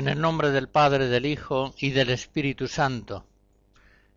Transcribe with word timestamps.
En 0.00 0.08
el 0.08 0.18
nombre 0.18 0.50
del 0.50 0.70
Padre, 0.70 1.08
del 1.08 1.26
Hijo 1.26 1.74
y 1.78 1.90
del 1.90 2.08
Espíritu 2.08 2.68
Santo. 2.68 3.26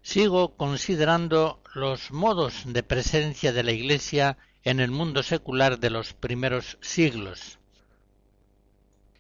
Sigo 0.02 0.56
considerando 0.56 1.62
los 1.76 2.10
modos 2.12 2.64
de 2.66 2.84
presencia 2.84 3.52
de 3.52 3.64
la 3.64 3.74
Iglesia 3.74 4.38
en 4.64 4.80
el 4.80 4.92
mundo 4.92 5.24
secular 5.24 5.80
de 5.80 5.90
los 5.90 6.14
primeros 6.14 6.78
siglos. 6.80 7.60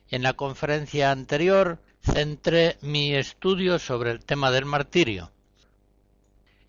En 0.09 0.23
la 0.23 0.36
conferencia 0.36 1.11
anterior 1.11 1.80
centré 2.02 2.77
mi 2.80 3.14
estudio 3.14 3.77
sobre 3.77 4.11
el 4.11 4.23
tema 4.23 4.50
del 4.50 4.64
martirio. 4.64 5.33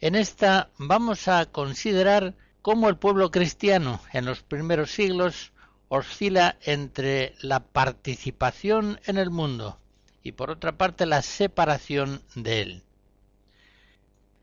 En 0.00 0.16
esta 0.16 0.70
vamos 0.76 1.28
a 1.28 1.46
considerar 1.46 2.34
cómo 2.62 2.88
el 2.88 2.96
pueblo 2.96 3.30
cristiano 3.30 4.00
en 4.12 4.24
los 4.24 4.42
primeros 4.42 4.90
siglos 4.90 5.52
oscila 5.86 6.56
entre 6.62 7.36
la 7.42 7.60
participación 7.60 8.98
en 9.06 9.18
el 9.18 9.30
mundo 9.30 9.78
y 10.24 10.32
por 10.32 10.50
otra 10.50 10.76
parte 10.76 11.06
la 11.06 11.22
separación 11.22 12.22
de 12.34 12.62
él. 12.62 12.82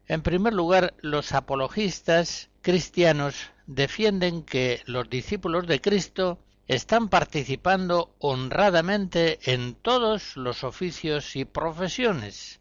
En 0.08 0.22
primer 0.22 0.53
lugar, 0.53 0.94
los 1.02 1.34
apologistas 1.34 2.50
cristianos 2.62 3.50
defienden 3.66 4.44
que 4.44 4.81
los 4.86 5.09
discípulos 5.09 5.68
de 5.68 5.81
Cristo 5.81 6.40
están 6.68 7.09
participando 7.09 8.16
honradamente 8.19 9.40
en 9.52 9.74
todos 9.74 10.38
los 10.38 10.64
oficios 10.64 11.36
y 11.36 11.46
profesiones. 11.46 12.59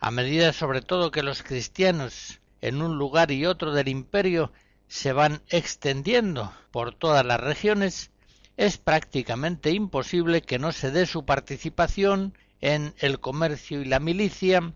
A 0.00 0.10
medida 0.10 0.52
sobre 0.52 0.82
todo 0.82 1.12
que 1.12 1.22
los 1.22 1.42
cristianos 1.42 2.40
en 2.60 2.82
un 2.82 2.98
lugar 2.98 3.30
y 3.30 3.46
otro 3.46 3.72
del 3.72 3.88
imperio 3.88 4.52
se 4.88 5.12
van 5.12 5.42
extendiendo 5.48 6.52
por 6.70 6.94
todas 6.94 7.24
las 7.24 7.40
regiones, 7.40 8.10
es 8.56 8.78
prácticamente 8.78 9.70
imposible 9.70 10.42
que 10.42 10.58
no 10.58 10.72
se 10.72 10.90
dé 10.90 11.06
su 11.06 11.24
participación 11.24 12.36
en 12.60 12.94
el 12.98 13.18
comercio 13.20 13.80
y 13.80 13.84
la 13.84 13.98
milicia, 13.98 14.72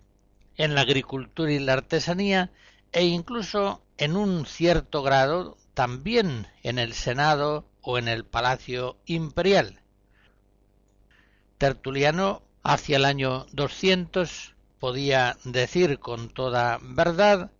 en 0.56 0.74
la 0.74 0.80
agricultura 0.80 1.52
y 1.52 1.58
la 1.58 1.74
artesanía, 1.74 2.50
e 2.92 3.04
incluso 3.04 3.82
en 3.98 4.16
un 4.16 4.46
cierto 4.46 5.02
grado 5.02 5.56
también 5.74 6.46
en 6.62 6.78
el 6.78 6.94
Senado 6.94 7.66
o 7.82 7.98
en 7.98 8.08
el 8.08 8.24
Palacio 8.24 8.96
Imperial. 9.06 9.80
Tertuliano, 11.58 12.42
hacia 12.62 12.96
el 12.96 13.04
año 13.04 13.46
200, 13.52 14.54
podía 14.78 15.36
decir 15.44 15.98
con 15.98 16.28
toda 16.28 16.78
verdad, 16.82 17.50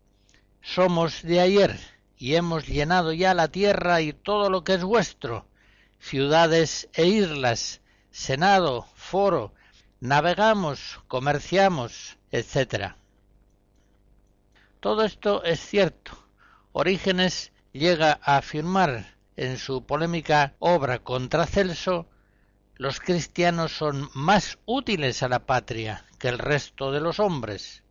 somos 0.63 1.23
de 1.23 1.41
ayer 1.41 1.79
y 2.19 2.35
hemos 2.35 2.67
llenado 2.67 3.13
ya 3.13 3.35
la 3.35 3.49
tierra 3.49 4.01
y 4.01 4.13
todo 4.13 4.51
lo 4.51 4.65
que 4.65 4.75
es 4.75 4.85
vuestro, 4.85 5.47
ciudades 5.99 6.89
e 6.93 7.07
islas, 7.07 7.81
senado, 8.11 8.87
foro, 8.95 9.53
navegamos, 10.01 11.01
comerciamos, 11.09 12.19
etc. 12.31 12.95
Todo 14.81 15.05
esto 15.05 15.43
es 15.45 15.61
cierto. 15.61 16.13
Orígenes 16.73 17.53
llega 17.73 18.21
a 18.23 18.37
afirmar 18.37 19.17
en 19.37 19.59
su 19.59 19.85
polémica 19.85 20.55
obra 20.59 20.99
contra 21.01 21.47
Celso 21.47 22.09
los 22.79 23.01
cristianos 23.01 23.73
son 23.73 24.11
más 24.13 24.59
útiles 24.67 25.23
a 25.23 25.29
la 25.29 25.47
patria 25.47 26.05
que 26.19 26.29
el 26.29 26.39
resto 26.39 26.93
de 26.93 27.01
los 27.01 27.21
hombres, 27.21 27.83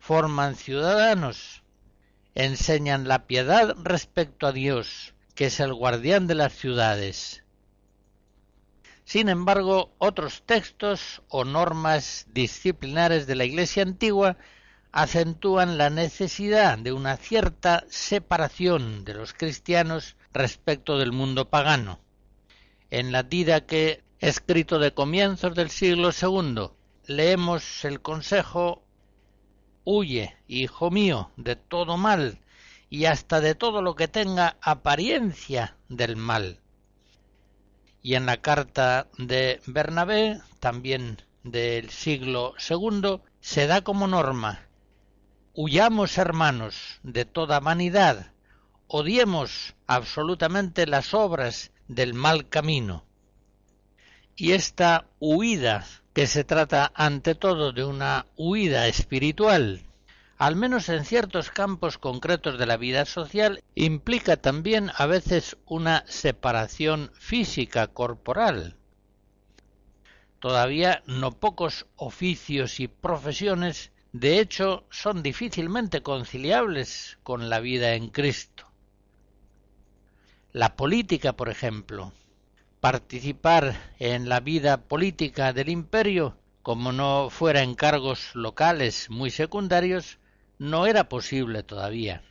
forman 0.00 0.56
ciudadanos, 0.56 1.62
enseñan 2.34 3.06
la 3.06 3.28
piedad 3.28 3.76
respecto 3.80 4.48
a 4.48 4.52
Dios, 4.52 5.14
que 5.36 5.46
es 5.46 5.60
el 5.60 5.72
guardián 5.72 6.26
de 6.26 6.34
las 6.34 6.52
ciudades, 6.52 7.43
sin 9.04 9.28
embargo, 9.28 9.94
otros 9.98 10.42
textos 10.46 11.22
o 11.28 11.44
normas 11.44 12.26
disciplinares 12.32 13.26
de 13.26 13.34
la 13.34 13.44
Iglesia 13.44 13.82
antigua 13.82 14.38
acentúan 14.92 15.76
la 15.76 15.90
necesidad 15.90 16.78
de 16.78 16.92
una 16.92 17.16
cierta 17.18 17.84
separación 17.88 19.04
de 19.04 19.14
los 19.14 19.34
cristianos 19.34 20.16
respecto 20.32 20.98
del 20.98 21.12
mundo 21.12 21.50
pagano. 21.50 22.00
En 22.90 23.12
la 23.12 23.28
que 23.28 24.02
escrito 24.20 24.78
de 24.78 24.94
comienzos 24.94 25.54
del 25.54 25.68
siglo 25.68 26.10
II, 26.10 26.70
leemos 27.06 27.84
el 27.84 28.00
consejo 28.00 28.82
Huye, 29.84 30.34
hijo 30.48 30.90
mío, 30.90 31.30
de 31.36 31.56
todo 31.56 31.98
mal 31.98 32.38
y 32.88 33.04
hasta 33.04 33.42
de 33.42 33.54
todo 33.54 33.82
lo 33.82 33.96
que 33.96 34.08
tenga 34.08 34.56
apariencia 34.62 35.76
del 35.90 36.16
mal 36.16 36.63
y 38.04 38.14
en 38.16 38.26
la 38.26 38.36
carta 38.36 39.08
de 39.16 39.60
Bernabé, 39.66 40.40
también 40.60 41.22
del 41.42 41.88
siglo 41.88 42.54
II, 42.68 43.20
se 43.40 43.66
da 43.66 43.80
como 43.80 44.06
norma 44.06 44.68
Huyamos, 45.54 46.18
hermanos, 46.18 46.98
de 47.02 47.24
toda 47.24 47.60
vanidad, 47.60 48.32
odiemos 48.88 49.74
absolutamente 49.86 50.86
las 50.86 51.14
obras 51.14 51.70
del 51.88 52.12
mal 52.12 52.48
camino. 52.48 53.06
Y 54.36 54.52
esta 54.52 55.06
huida, 55.20 55.86
que 56.12 56.26
se 56.26 56.42
trata 56.42 56.92
ante 56.94 57.34
todo 57.34 57.72
de 57.72 57.84
una 57.84 58.26
huida 58.36 58.88
espiritual, 58.88 59.80
al 60.38 60.56
menos 60.56 60.88
en 60.88 61.04
ciertos 61.04 61.50
campos 61.50 61.98
concretos 61.98 62.58
de 62.58 62.66
la 62.66 62.76
vida 62.76 63.04
social, 63.04 63.62
implica 63.74 64.36
también 64.36 64.90
a 64.96 65.06
veces 65.06 65.56
una 65.66 66.04
separación 66.06 67.10
física 67.14 67.86
corporal. 67.88 68.76
Todavía 70.40 71.02
no 71.06 71.32
pocos 71.32 71.86
oficios 71.96 72.80
y 72.80 72.88
profesiones, 72.88 73.92
de 74.12 74.40
hecho, 74.40 74.84
son 74.90 75.22
difícilmente 75.22 76.02
conciliables 76.02 77.18
con 77.22 77.48
la 77.48 77.60
vida 77.60 77.94
en 77.94 78.08
Cristo. 78.08 78.66
La 80.52 80.76
política, 80.76 81.32
por 81.32 81.48
ejemplo, 81.48 82.12
participar 82.80 83.94
en 83.98 84.28
la 84.28 84.40
vida 84.40 84.82
política 84.82 85.52
del 85.52 85.68
imperio, 85.68 86.36
como 86.62 86.92
no 86.92 87.30
fuera 87.30 87.62
en 87.62 87.74
cargos 87.74 88.34
locales 88.34 89.08
muy 89.10 89.30
secundarios, 89.30 90.18
no 90.58 90.86
era 90.86 91.08
posible 91.08 91.62
todavía. 91.62 92.22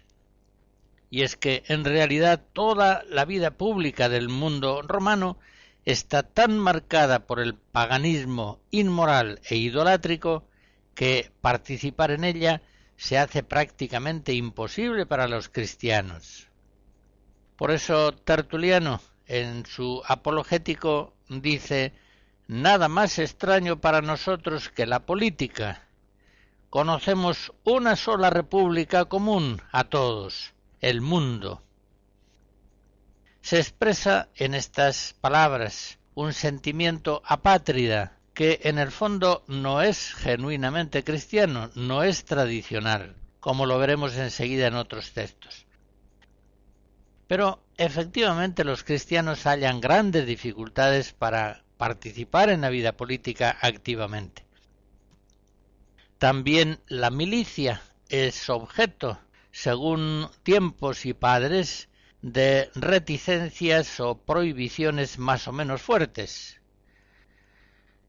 Y 1.09 1.21
es 1.21 1.35
que 1.35 1.63
en 1.67 1.85
realidad 1.85 2.43
toda 2.53 3.03
la 3.09 3.25
vida 3.25 3.51
pública 3.51 4.09
del 4.09 4.29
mundo 4.29 4.81
romano 4.81 5.37
está 5.85 6.23
tan 6.23 6.57
marcada 6.57 7.27
por 7.27 7.39
el 7.39 7.55
paganismo 7.55 8.59
inmoral 8.71 9.39
e 9.49 9.57
idolátrico 9.57 10.47
que 10.95 11.31
participar 11.41 12.11
en 12.11 12.23
ella 12.23 12.61
se 12.95 13.17
hace 13.17 13.43
prácticamente 13.43 14.33
imposible 14.33 15.05
para 15.05 15.27
los 15.27 15.49
cristianos. 15.49 16.47
Por 17.57 17.71
eso 17.71 18.13
Tertuliano, 18.13 19.01
en 19.27 19.65
su 19.65 20.01
apologético, 20.07 21.13
dice 21.29 21.93
nada 22.47 22.87
más 22.87 23.19
extraño 23.19 23.79
para 23.79 24.01
nosotros 24.01 24.69
que 24.69 24.85
la 24.85 25.05
política. 25.05 25.87
Conocemos 26.73 27.53
una 27.65 27.95
sola 27.95 28.31
república 28.31 29.05
común 29.05 29.61
a 29.71 29.83
todos, 29.83 30.55
el 30.81 31.01
mundo. 31.01 31.61
Se 33.41 33.59
expresa 33.59 34.29
en 34.33 34.55
estas 34.55 35.13
palabras 35.21 35.99
un 36.15 36.33
sentimiento 36.33 37.21
apátrida 37.27 38.17
que 38.33 38.61
en 38.63 38.79
el 38.79 38.89
fondo 38.89 39.43
no 39.47 39.83
es 39.83 40.15
genuinamente 40.15 41.03
cristiano, 41.03 41.69
no 41.75 42.01
es 42.01 42.25
tradicional, 42.25 43.17
como 43.39 43.67
lo 43.67 43.77
veremos 43.77 44.15
enseguida 44.15 44.65
en 44.65 44.73
otros 44.73 45.11
textos. 45.13 45.67
Pero 47.27 47.63
efectivamente 47.77 48.63
los 48.63 48.83
cristianos 48.83 49.45
hallan 49.45 49.79
grandes 49.79 50.25
dificultades 50.25 51.13
para 51.13 51.65
participar 51.77 52.49
en 52.49 52.61
la 52.61 52.69
vida 52.69 52.93
política 52.93 53.55
activamente. 53.61 54.42
También 56.23 56.79
la 56.87 57.09
milicia 57.09 57.81
es 58.07 58.49
objeto, 58.49 59.19
según 59.51 60.29
tiempos 60.43 61.05
y 61.05 61.13
padres, 61.13 61.89
de 62.21 62.69
reticencias 62.75 63.99
o 63.99 64.15
prohibiciones 64.19 65.19
más 65.19 65.49
o 65.49 65.51
menos 65.51 65.81
fuertes. 65.81 66.61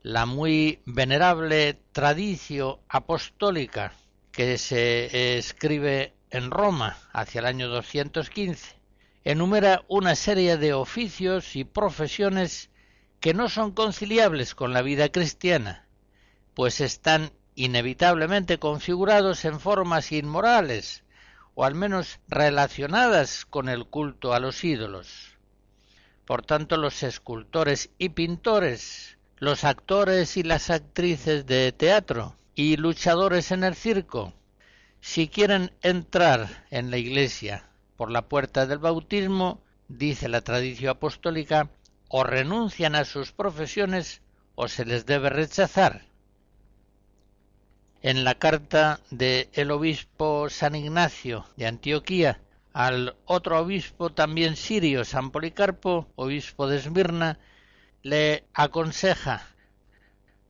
La 0.03 0.27
muy 0.27 0.81
venerable 0.87 1.77
tradición 1.91 2.77
apostólica 2.89 3.95
que 4.31 4.59
se 4.59 5.37
escribe 5.37 6.15
en 6.31 6.53
Roma 6.53 6.97
hacia 7.13 7.41
el 7.41 7.47
año 7.47 7.69
215 7.69 8.77
enumera 9.25 9.85
una 9.89 10.15
serie 10.15 10.57
de 10.57 10.73
oficios 10.73 11.57
y 11.57 11.65
profesiones 11.65 12.71
que 13.19 13.35
no 13.35 13.49
son 13.49 13.73
conciliables 13.73 14.55
con 14.55 14.73
la 14.73 14.83
vida 14.83 15.09
cristiana, 15.09 15.89
pues 16.55 16.81
están 16.81 17.33
inevitablemente 17.55 18.59
configurados 18.59 19.45
en 19.45 19.61
formas 19.61 20.13
inmorales, 20.13 21.05
o 21.55 21.65
al 21.65 21.75
menos 21.75 22.19
relacionadas 22.29 23.47
con 23.47 23.69
el 23.69 23.87
culto 23.87 24.35
a 24.35 24.41
los 24.41 24.65
ídolos. 24.65 25.37
Por 26.25 26.43
tanto, 26.43 26.77
los 26.77 27.03
escultores 27.03 27.91
y 27.99 28.11
pintores, 28.11 29.19
los 29.39 29.65
actores 29.65 30.37
y 30.37 30.43
las 30.43 30.71
actrices 30.71 31.47
de 31.47 31.71
teatro 31.73 32.37
y 32.55 32.77
luchadores 32.77 33.51
en 33.51 33.63
el 33.63 33.75
circo, 33.75 34.33
si 35.01 35.29
quieren 35.29 35.71
entrar 35.83 36.67
en 36.71 36.91
la 36.91 36.97
iglesia 36.97 37.69
por 37.97 38.11
la 38.11 38.23
puerta 38.23 38.67
del 38.67 38.79
bautismo, 38.79 39.61
dice 39.89 40.29
la 40.29 40.41
tradición 40.41 40.91
apostólica, 40.91 41.69
o 42.09 42.25
renuncian 42.25 42.95
a 42.95 43.05
sus 43.05 43.33
profesiones 43.33 44.23
o 44.55 44.69
se 44.69 44.85
les 44.85 45.05
debe 45.05 45.31
rechazar. 45.31 46.07
En 48.05 48.23
la 48.23 48.35
carta 48.35 49.01
del 49.11 49.49
el 49.55 49.71
obispo 49.71 50.51
San 50.51 50.75
Ignacio 50.75 51.47
de 51.57 51.67
Antioquía 51.67 52.39
al 52.75 53.17
otro 53.25 53.59
obispo 53.59 54.13
también 54.13 54.57
sirio, 54.57 55.07
San 55.07 55.31
Policarpo, 55.31 56.07
obispo 56.15 56.69
de 56.69 56.77
Esmirna, 56.77 57.39
le 58.03 58.45
aconseja 58.53 59.47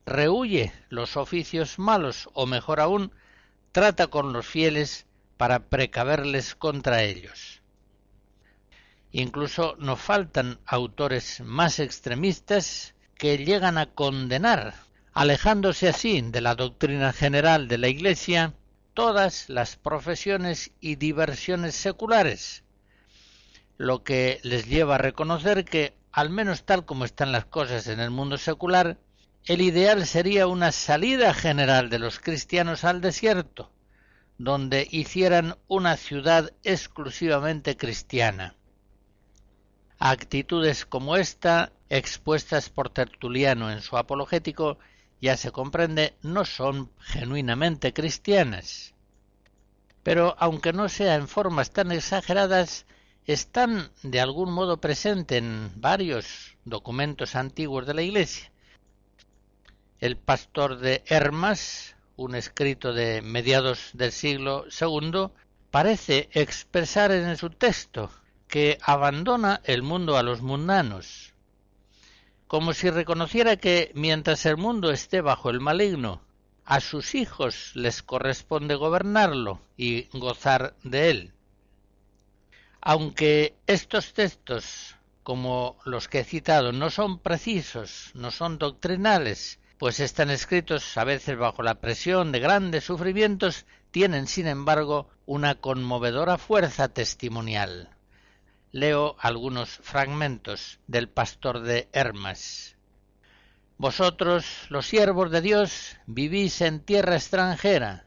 rehuye 0.05 0.73
los 0.89 1.15
oficios 1.15 1.79
malos 1.79 2.27
o 2.33 2.45
mejor 2.45 2.81
aún, 2.81 3.13
trata 3.71 4.07
con 4.07 4.33
los 4.33 4.45
fieles 4.45 5.05
para 5.37 5.59
precaverles 5.59 6.55
contra 6.55 7.03
ellos. 7.03 7.61
Incluso 9.13 9.77
no 9.79 9.95
faltan 9.95 10.59
autores 10.65 11.39
más 11.39 11.79
extremistas 11.79 12.95
que 13.17 13.37
llegan 13.37 13.77
a 13.77 13.85
condenar, 13.85 14.73
alejándose 15.15 15.87
así 15.87 16.19
de 16.21 16.41
la 16.41 16.55
doctrina 16.55 17.13
general 17.13 17.69
de 17.69 17.77
la 17.77 17.87
Iglesia, 17.87 18.53
todas 18.93 19.49
las 19.49 19.77
profesiones 19.77 20.71
y 20.81 20.97
diversiones 20.97 21.73
seculares, 21.73 22.65
lo 23.77 24.03
que 24.03 24.41
les 24.43 24.67
lleva 24.67 24.95
a 24.95 24.99
reconocer 24.99 25.63
que, 25.63 25.95
al 26.11 26.29
menos 26.29 26.65
tal 26.65 26.85
como 26.85 27.05
están 27.05 27.31
las 27.31 27.45
cosas 27.45 27.87
en 27.87 28.01
el 28.01 28.11
mundo 28.11 28.37
secular, 28.37 28.97
el 29.45 29.61
ideal 29.61 30.05
sería 30.05 30.47
una 30.47 30.73
salida 30.73 31.33
general 31.33 31.89
de 31.89 31.99
los 31.99 32.19
cristianos 32.19 32.83
al 32.83 32.99
desierto, 32.99 33.71
donde 34.37 34.85
hicieran 34.91 35.55
una 35.69 35.95
ciudad 35.95 36.51
exclusivamente 36.63 37.77
cristiana. 37.77 38.55
Actitudes 39.97 40.85
como 40.85 41.15
esta, 41.15 41.71
expuestas 41.87 42.69
por 42.69 42.89
Tertuliano 42.89 43.71
en 43.71 43.81
su 43.81 43.95
apologético, 43.95 44.77
ya 45.21 45.37
se 45.37 45.51
comprende, 45.51 46.15
no 46.21 46.45
son 46.45 46.91
genuinamente 46.99 47.93
cristianas. 47.93 48.93
Pero 50.03 50.35
aunque 50.39 50.73
no 50.73 50.89
sea 50.89 51.15
en 51.15 51.27
formas 51.27 51.71
tan 51.71 51.91
exageradas, 51.91 52.85
están 53.25 53.89
de 54.03 54.21
algún 54.21 54.51
modo 54.51 54.77
presentes 54.77 55.39
en 55.39 55.71
varios 55.75 56.57
documentos 56.63 57.35
antiguos 57.35 57.87
de 57.87 57.93
la 57.95 58.03
Iglesia. 58.03 58.51
El 59.99 60.17
pastor 60.17 60.77
de 60.77 61.03
Hermas, 61.07 61.95
un 62.17 62.35
escrito 62.35 62.93
de 62.93 63.21
mediados 63.21 63.89
del 63.93 64.11
siglo 64.11 64.65
II, 64.79 65.29
parece 65.71 66.29
expresar 66.33 67.11
en 67.11 67.35
su 67.37 67.49
texto 67.49 68.11
que 68.47 68.77
abandona 68.81 69.61
el 69.63 69.81
mundo 69.81 70.17
a 70.17 70.23
los 70.23 70.41
mundanos, 70.41 71.33
como 72.47 72.73
si 72.73 72.89
reconociera 72.89 73.57
que 73.57 73.91
mientras 73.95 74.45
el 74.45 74.57
mundo 74.57 74.91
esté 74.91 75.21
bajo 75.21 75.49
el 75.49 75.59
maligno, 75.59 76.21
a 76.63 76.79
sus 76.79 77.15
hijos 77.15 77.71
les 77.75 78.03
corresponde 78.03 78.75
gobernarlo 78.75 79.61
y 79.77 80.07
gozar 80.17 80.75
de 80.83 81.09
él. 81.09 81.33
Aunque 82.81 83.55
estos 83.65 84.13
textos, 84.13 84.95
como 85.23 85.77
los 85.85 86.07
que 86.07 86.19
he 86.19 86.23
citado, 86.23 86.71
no 86.71 86.89
son 86.91 87.19
precisos, 87.19 88.11
no 88.13 88.29
son 88.29 88.59
doctrinales, 88.59 89.59
pues 89.79 89.99
están 89.99 90.29
escritos 90.29 90.97
a 90.97 91.03
veces 91.03 91.37
bajo 91.37 91.63
la 91.63 91.81
presión 91.81 92.31
de 92.31 92.39
grandes 92.39 92.83
sufrimientos, 92.83 93.65
tienen 93.89 94.27
sin 94.27 94.47
embargo 94.47 95.09
una 95.25 95.55
conmovedora 95.55 96.37
fuerza 96.37 96.89
testimonial 96.89 97.94
leo 98.75 99.15
algunos 99.19 99.69
fragmentos 99.69 100.79
del 100.85 101.07
pastor 101.07 101.61
de 101.61 101.87
Hermas. 101.93 102.75
Vosotros, 103.77 104.45
los 104.67 104.85
siervos 104.85 105.31
de 105.31 105.39
Dios, 105.39 105.95
vivís 106.07 106.59
en 106.59 106.81
tierra 106.81 107.15
extranjera, 107.15 108.05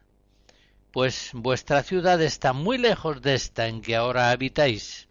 pues 0.91 1.31
vuestra 1.33 1.81
ciudad 1.81 2.21
está 2.21 2.53
muy 2.53 2.77
lejos 2.77 3.19
de 3.23 3.33
esta 3.33 3.65
en 3.65 3.81
que 3.81 3.95
ahora 3.95 4.29
habitáis. 4.29 5.07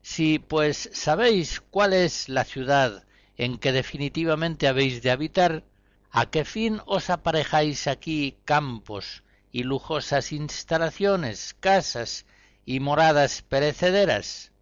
Si 0.00 0.38
pues 0.38 0.90
sabéis 0.92 1.60
cuál 1.60 1.92
es 1.92 2.28
la 2.28 2.44
ciudad 2.44 3.04
en 3.36 3.58
que 3.58 3.72
definitivamente 3.72 4.68
habéis 4.68 5.02
de 5.02 5.10
habitar, 5.10 5.64
¿a 6.12 6.30
qué 6.30 6.44
fin 6.44 6.80
os 6.86 7.10
aparejáis 7.10 7.88
aquí 7.88 8.38
campos 8.44 9.24
y 9.50 9.64
lujosas 9.64 10.30
instalaciones, 10.30 11.56
casas 11.58 12.26
y 12.66 12.80
moradas 12.80 13.42
perecederas. 13.42 14.52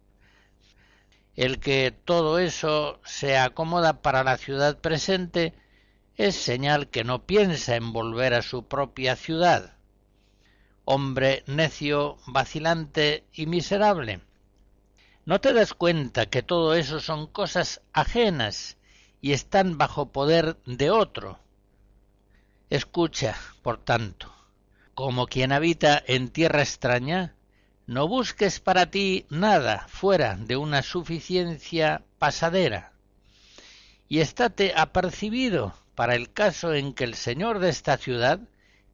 El 1.35 1.59
que 1.59 1.91
todo 1.91 2.39
eso 2.39 3.01
se 3.03 3.37
acomoda 3.37 4.01
para 4.01 4.23
la 4.23 4.37
ciudad 4.37 4.79
presente 4.79 5.53
es 6.15 6.35
señal 6.35 6.87
que 6.87 7.03
no 7.03 7.25
piensa 7.25 7.75
en 7.75 7.91
volver 7.91 8.33
a 8.33 8.41
su 8.41 8.65
propia 8.65 9.17
ciudad. 9.17 9.73
Hombre 10.85 11.43
necio, 11.47 12.17
vacilante 12.27 13.25
y 13.33 13.47
miserable. 13.47 14.21
¿No 15.25 15.41
te 15.41 15.51
das 15.51 15.73
cuenta 15.73 16.27
que 16.27 16.43
todo 16.43 16.75
eso 16.75 16.99
son 16.99 17.27
cosas 17.27 17.81
ajenas 17.91 18.77
y 19.19 19.33
están 19.33 19.77
bajo 19.79 20.11
poder 20.11 20.57
de 20.65 20.91
otro? 20.91 21.39
Escucha, 22.69 23.35
por 23.63 23.83
tanto, 23.83 24.31
como 24.93 25.27
quien 25.27 25.51
habita 25.51 26.01
en 26.05 26.29
tierra 26.29 26.61
extraña, 26.61 27.34
no 27.87 28.07
busques 28.07 28.59
para 28.59 28.89
ti 28.89 29.25
nada 29.29 29.85
fuera 29.87 30.35
de 30.35 30.57
una 30.57 30.81
suficiencia 30.81 32.03
pasadera, 32.17 32.93
y 34.07 34.19
estate 34.19 34.73
apercibido 34.75 35.75
para 35.93 36.15
el 36.15 36.31
caso 36.31 36.73
en 36.73 36.93
que 36.93 37.03
el 37.03 37.15
señor 37.15 37.59
de 37.59 37.69
esta 37.69 37.97
ciudad 37.97 38.39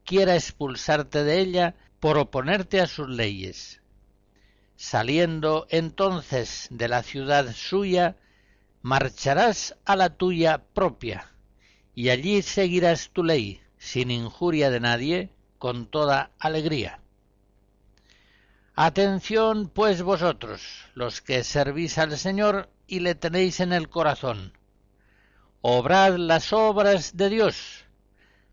quiera 0.05 0.35
expulsarte 0.35 1.23
de 1.23 1.39
ella 1.39 1.75
por 1.99 2.17
oponerte 2.17 2.81
a 2.81 2.87
sus 2.87 3.09
leyes. 3.09 3.81
Saliendo 4.75 5.67
entonces 5.69 6.67
de 6.69 6.87
la 6.87 7.03
ciudad 7.03 7.53
suya, 7.53 8.17
marcharás 8.81 9.77
a 9.85 9.95
la 9.95 10.09
tuya 10.09 10.63
propia, 10.73 11.31
y 11.93 12.09
allí 12.09 12.41
seguirás 12.41 13.09
tu 13.11 13.23
ley, 13.23 13.61
sin 13.77 14.11
injuria 14.11 14.69
de 14.69 14.79
nadie, 14.79 15.29
con 15.59 15.85
toda 15.85 16.31
alegría. 16.39 17.00
Atención, 18.83 19.69
pues 19.69 20.01
vosotros, 20.01 20.63
los 20.95 21.21
que 21.21 21.43
servís 21.43 21.99
al 21.99 22.17
Señor 22.17 22.67
y 22.87 23.01
le 23.01 23.13
tenéis 23.13 23.59
en 23.59 23.73
el 23.73 23.89
corazón. 23.89 24.57
Obrad 25.61 26.15
las 26.15 26.51
obras 26.51 27.15
de 27.15 27.29
Dios, 27.29 27.85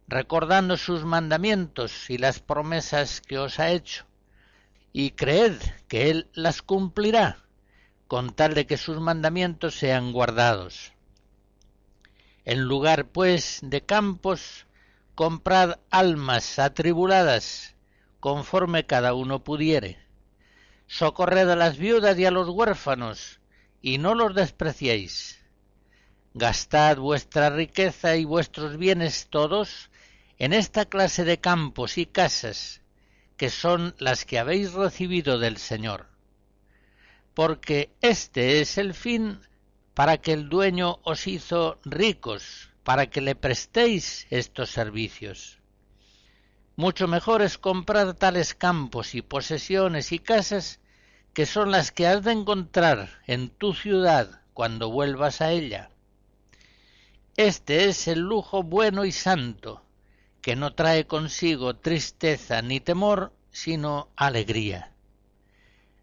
recordando 0.07 0.77
sus 0.77 1.03
mandamientos 1.07 2.11
y 2.11 2.19
las 2.19 2.41
promesas 2.41 3.23
que 3.23 3.39
os 3.39 3.59
ha 3.59 3.71
hecho, 3.71 4.05
y 4.93 5.13
creed 5.13 5.55
que 5.89 6.11
Él 6.11 6.29
las 6.35 6.61
cumplirá, 6.61 7.39
con 8.07 8.35
tal 8.35 8.53
de 8.53 8.67
que 8.67 8.77
sus 8.77 9.01
mandamientos 9.01 9.77
sean 9.77 10.13
guardados. 10.13 10.93
En 12.45 12.65
lugar, 12.65 13.07
pues, 13.07 13.61
de 13.63 13.81
campos, 13.81 14.67
comprad 15.15 15.79
almas 15.89 16.59
atribuladas, 16.59 17.77
conforme 18.21 18.85
cada 18.85 19.15
uno 19.15 19.43
pudiere. 19.43 20.07
Socorred 20.89 21.49
a 21.51 21.55
las 21.55 21.77
viudas 21.77 22.19
y 22.19 22.25
a 22.25 22.31
los 22.31 22.49
huérfanos, 22.49 23.41
y 23.83 23.99
no 23.99 24.15
los 24.15 24.35
despreciéis. 24.35 25.39
Gastad 26.33 26.97
vuestra 26.97 27.51
riqueza 27.51 28.17
y 28.17 28.25
vuestros 28.25 28.79
bienes 28.79 29.29
todos 29.29 29.91
en 30.39 30.55
esta 30.55 30.87
clase 30.87 31.25
de 31.25 31.41
campos 31.41 31.99
y 31.99 32.07
casas, 32.07 32.81
que 33.37 33.51
son 33.51 33.95
las 33.99 34.25
que 34.25 34.39
habéis 34.39 34.73
recibido 34.73 35.39
del 35.39 35.59
Señor. 35.59 36.07
Porque 37.35 37.91
este 38.01 38.63
es 38.63 38.79
el 38.79 38.95
fin 38.95 39.41
para 39.93 40.17
que 40.17 40.33
el 40.33 40.49
dueño 40.49 41.01
os 41.03 41.27
hizo 41.27 41.79
ricos, 41.85 42.71
para 42.83 43.11
que 43.11 43.21
le 43.21 43.35
prestéis 43.35 44.27
estos 44.31 44.71
servicios. 44.71 45.58
Mucho 46.79 47.09
mejor 47.09 47.43
es 47.43 47.59
comprar 47.59 48.15
tales 48.15 48.55
campos 48.55 49.17
y 49.17 49.21
posesiones 49.21 50.13
y 50.13 50.21
casas 50.21 50.79
que 51.35 51.45
son 51.45 51.73
las 51.73 51.91
que 51.91 52.07
has 52.07 52.23
de 52.23 52.31
encontrar 52.31 53.19
en 53.27 53.51
tu 53.51 53.75
ciudad 53.75 54.43
cuando 54.55 54.89
vuelvas 54.89 55.41
a 55.41 55.51
ella. 55.51 55.91
Este 57.37 57.87
es 57.87 58.07
el 58.07 58.21
lujo 58.21 58.63
bueno 58.63 59.05
y 59.05 59.11
santo, 59.11 59.83
que 60.41 60.55
no 60.55 60.73
trae 60.75 61.05
consigo 61.09 61.75
tristeza 61.75 62.63
ni 62.63 62.79
temor, 62.79 63.33
sino 63.51 64.11
alegría. 64.15 64.93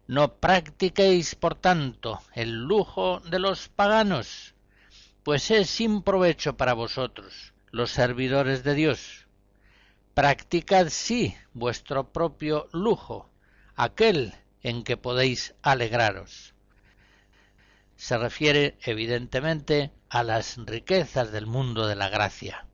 No 0.06 0.34
practiquéis, 0.34 1.36
por 1.36 1.54
tanto, 1.54 2.20
el 2.34 2.52
lujo 2.52 3.20
de 3.20 3.38
los 3.38 3.70
paganos, 3.70 4.54
pues 5.22 5.50
es 5.50 5.70
sin 5.70 6.02
provecho 6.02 6.58
para 6.58 6.74
vosotros, 6.74 7.54
los 7.70 7.92
servidores 7.92 8.62
de 8.62 8.74
Dios. 8.74 9.25
Practicad 10.16 10.88
sí 10.88 11.36
vuestro 11.52 12.10
propio 12.10 12.70
lujo, 12.72 13.28
aquel 13.74 14.32
en 14.62 14.82
que 14.82 14.96
podéis 14.96 15.54
alegraros. 15.60 16.54
Se 17.96 18.16
refiere 18.16 18.78
evidentemente 18.82 19.92
a 20.08 20.22
las 20.22 20.56
riquezas 20.56 21.32
del 21.32 21.46
mundo 21.46 21.86
de 21.86 21.96
la 21.96 22.08
gracia. 22.08 22.66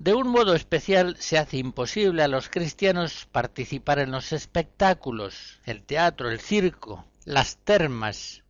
De 0.00 0.14
un 0.14 0.26
modo 0.26 0.56
especial 0.56 1.14
se 1.20 1.38
hace 1.38 1.58
imposible 1.58 2.24
a 2.24 2.28
los 2.28 2.48
cristianos 2.48 3.28
participar 3.30 4.00
en 4.00 4.10
los 4.10 4.32
espectáculos, 4.32 5.60
el 5.64 5.84
teatro, 5.84 6.28
el 6.28 6.40
circo, 6.40 7.06
las 7.24 7.56
termas, 7.58 8.42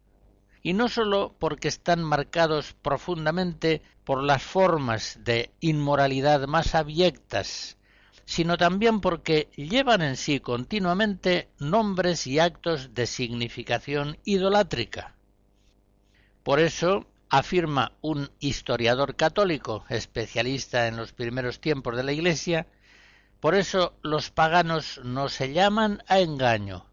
y 0.62 0.72
no 0.72 0.88
sólo 0.88 1.34
porque 1.38 1.68
están 1.68 2.02
marcados 2.02 2.74
profundamente 2.82 3.82
por 4.04 4.22
las 4.22 4.42
formas 4.42 5.18
de 5.22 5.50
inmoralidad 5.60 6.46
más 6.46 6.74
abyectas, 6.74 7.76
sino 8.24 8.56
también 8.56 9.00
porque 9.00 9.48
llevan 9.56 10.02
en 10.02 10.16
sí 10.16 10.40
continuamente 10.40 11.48
nombres 11.58 12.26
y 12.26 12.38
actos 12.38 12.94
de 12.94 13.06
significación 13.06 14.18
idolátrica. 14.24 15.14
Por 16.42 16.60
eso, 16.60 17.06
afirma 17.30 17.92
un 18.00 18.30
historiador 18.40 19.16
católico 19.16 19.84
especialista 19.88 20.86
en 20.88 20.96
los 20.96 21.12
primeros 21.12 21.60
tiempos 21.60 21.96
de 21.96 22.02
la 22.02 22.12
Iglesia, 22.12 22.66
por 23.40 23.54
eso 23.54 23.94
los 24.02 24.30
paganos 24.30 25.00
no 25.04 25.28
se 25.28 25.52
llaman 25.52 26.02
a 26.08 26.20
engaño. 26.20 26.87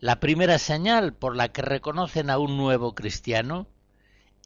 La 0.00 0.18
primera 0.18 0.58
señal 0.58 1.12
por 1.12 1.36
la 1.36 1.52
que 1.52 1.60
reconocen 1.60 2.30
a 2.30 2.38
un 2.38 2.56
nuevo 2.56 2.94
cristiano 2.94 3.66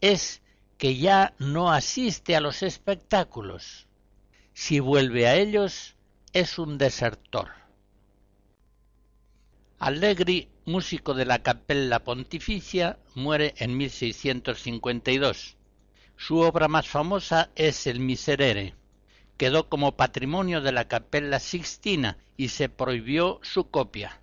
es 0.01 0.43
que 0.79 0.97
ya 0.97 1.35
no 1.39 1.71
asiste 1.71 2.35
a 2.35 2.41
los 2.41 2.65
espectáculos. 2.65 3.87
Si 4.53 4.81
vuelve 4.81 5.29
a 5.29 5.37
ellos, 5.37 5.95
es 6.33 6.59
un 6.59 6.77
desertor. 6.77 7.51
Allegri 9.79 10.49
músico 10.65 11.15
de 11.15 11.25
la 11.25 11.45
Capella 11.45 12.01
Pontificia, 12.03 12.99
muere 13.15 13.55
en 13.59 13.77
1652. 13.77 15.57
Su 16.17 16.39
obra 16.39 16.67
más 16.67 16.89
famosa 16.89 17.51
es 17.55 17.87
el 17.87 18.01
Miserere. 18.01 18.75
Quedó 19.37 19.69
como 19.69 19.97
patrimonio 19.97 20.61
de 20.63 20.73
la 20.73 20.89
Capella 20.89 21.39
Sixtina 21.39 22.19
y 22.37 22.49
se 22.49 22.69
prohibió 22.69 23.39
su 23.43 23.71
copia. 23.71 24.21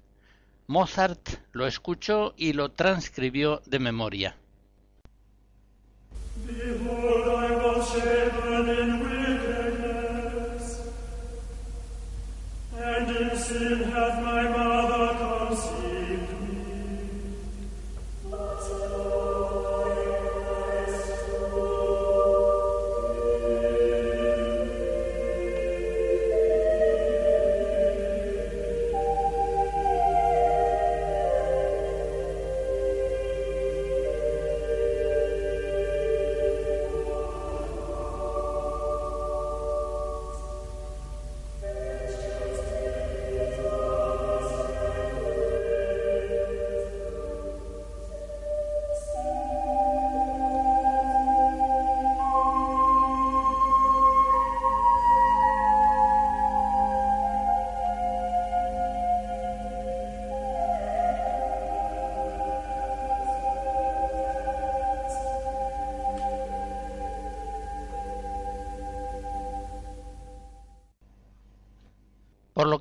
Mozart 0.71 1.41
lo 1.51 1.67
escuchó 1.67 2.33
y 2.37 2.53
lo 2.53 2.71
transcribió 2.71 3.61
de 3.65 3.79
memoria. 3.79 4.37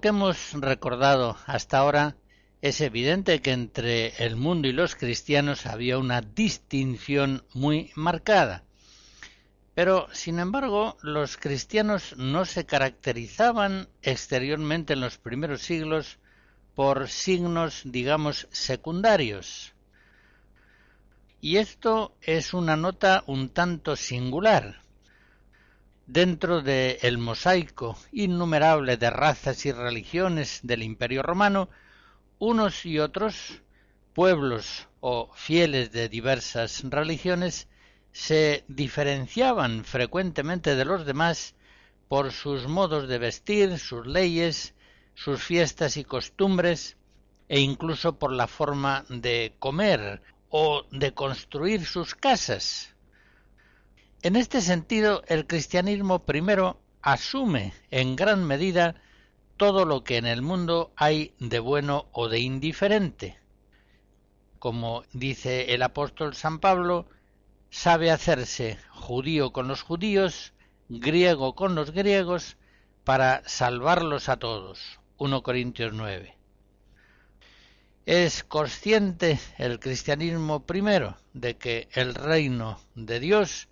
Lo 0.01 0.03
que 0.03 0.09
hemos 0.09 0.55
recordado 0.55 1.37
hasta 1.45 1.77
ahora, 1.77 2.17
es 2.63 2.81
evidente 2.81 3.43
que 3.43 3.53
entre 3.53 4.25
el 4.25 4.35
mundo 4.35 4.67
y 4.67 4.73
los 4.73 4.95
cristianos 4.95 5.67
había 5.67 5.99
una 5.99 6.23
distinción 6.23 7.45
muy 7.53 7.91
marcada. 7.97 8.65
Pero, 9.75 10.09
sin 10.15 10.39
embargo, 10.39 10.97
los 11.03 11.37
cristianos 11.37 12.17
no 12.17 12.47
se 12.47 12.65
caracterizaban 12.65 13.91
exteriormente 14.01 14.95
en 14.95 15.03
los 15.03 15.19
primeros 15.19 15.61
siglos 15.61 16.19
por 16.75 17.11
signos, 17.11 17.83
digamos, 17.85 18.49
secundarios. 18.53 19.75
Y 21.43 21.59
esto 21.59 22.17
es 22.23 22.55
una 22.55 22.75
nota 22.75 23.23
un 23.27 23.51
tanto 23.51 23.97
singular, 23.97 24.80
dentro 26.13 26.61
del 26.61 27.19
mosaico 27.19 27.97
innumerable 28.11 28.97
de 28.97 29.11
razas 29.11 29.65
y 29.65 29.71
religiones 29.71 30.59
del 30.65 30.83
Imperio 30.83 31.23
romano, 31.23 31.69
unos 32.41 32.85
y 32.85 32.99
otros 32.99 33.63
pueblos 34.13 34.89
o 34.99 35.31
fieles 35.35 35.93
de 35.93 36.09
diversas 36.09 36.83
religiones 36.83 37.69
se 38.11 38.65
diferenciaban 38.67 39.85
frecuentemente 39.85 40.75
de 40.75 40.85
los 40.85 41.07
demás 41.07 41.55
por 42.09 42.33
sus 42.33 42.67
modos 42.67 43.07
de 43.07 43.19
vestir, 43.19 43.79
sus 43.79 44.05
leyes, 44.05 44.75
sus 45.15 45.41
fiestas 45.41 45.97
y 45.97 46.03
costumbres, 46.03 46.97
e 47.49 47.61
incluso 47.61 48.19
por 48.19 48.33
la 48.33 48.49
forma 48.49 49.05
de 49.09 49.55
comer 49.61 50.23
o 50.49 50.83
de 50.91 51.15
construir 51.15 51.85
sus 51.87 52.17
casas, 52.17 52.97
en 54.23 54.37
este 54.37 54.61
sentido, 54.61 55.23
el 55.29 55.47
cristianismo 55.47 56.25
primero 56.25 56.81
asume 57.03 57.73
en 57.91 58.17
gran 58.17 58.45
medida 58.45 58.97
todo 59.57 59.85
lo 59.85 60.05
que 60.05 60.17
en 60.17 60.27
el 60.27 60.43
mundo 60.43 60.93
hay 60.97 61.35
de 61.39 61.59
bueno 61.59 62.07
o 62.13 62.29
de 62.29 62.41
indiferente. 62.41 63.39
Como 64.59 65.05
dice 65.13 65.75
el 65.75 65.83
apóstol 65.83 66.35
San 66.35 66.59
Pablo, 66.59 67.07
sabe 67.71 68.11
hacerse 68.11 68.79
judío 68.91 69.53
con 69.53 69.69
los 69.69 69.83
judíos, 69.83 70.53
griego 70.89 71.55
con 71.55 71.75
los 71.75 71.93
griegos, 71.93 72.57
para 73.05 73.43
salvarlos 73.47 74.29
a 74.29 74.37
todos. 74.37 75.01
1 75.17 75.43
Corintios 75.43 75.95
9. 75.95 76.37
Es 78.07 78.45
consciente 78.45 79.39
el 79.57 79.79
cristianismo 79.81 80.67
primero 80.67 81.17
de 81.33 81.57
que 81.57 81.89
el 81.93 82.15
reino 82.15 82.79
de 82.95 83.21
Dios 83.21 83.69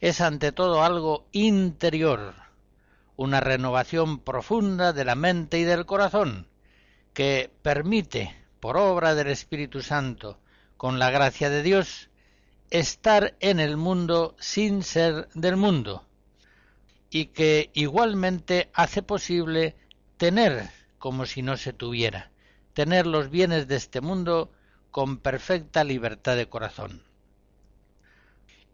es 0.00 0.20
ante 0.20 0.52
todo 0.52 0.82
algo 0.82 1.26
interior, 1.32 2.34
una 3.16 3.40
renovación 3.40 4.20
profunda 4.20 4.92
de 4.92 5.04
la 5.04 5.14
mente 5.14 5.58
y 5.58 5.64
del 5.64 5.86
corazón, 5.86 6.46
que 7.14 7.50
permite, 7.62 8.36
por 8.60 8.76
obra 8.76 9.14
del 9.14 9.28
Espíritu 9.28 9.82
Santo, 9.82 10.38
con 10.76 10.98
la 10.98 11.10
gracia 11.10 11.50
de 11.50 11.62
Dios, 11.62 12.10
estar 12.70 13.34
en 13.40 13.60
el 13.60 13.76
mundo 13.76 14.36
sin 14.38 14.82
ser 14.82 15.28
del 15.34 15.56
mundo, 15.56 16.04
y 17.10 17.26
que 17.26 17.70
igualmente 17.74 18.70
hace 18.74 19.02
posible 19.02 19.74
tener 20.16 20.70
como 20.98 21.26
si 21.26 21.42
no 21.42 21.56
se 21.56 21.72
tuviera, 21.72 22.30
tener 22.74 23.06
los 23.06 23.30
bienes 23.30 23.66
de 23.66 23.76
este 23.76 24.00
mundo 24.00 24.52
con 24.90 25.18
perfecta 25.18 25.84
libertad 25.84 26.36
de 26.36 26.48
corazón. 26.48 27.02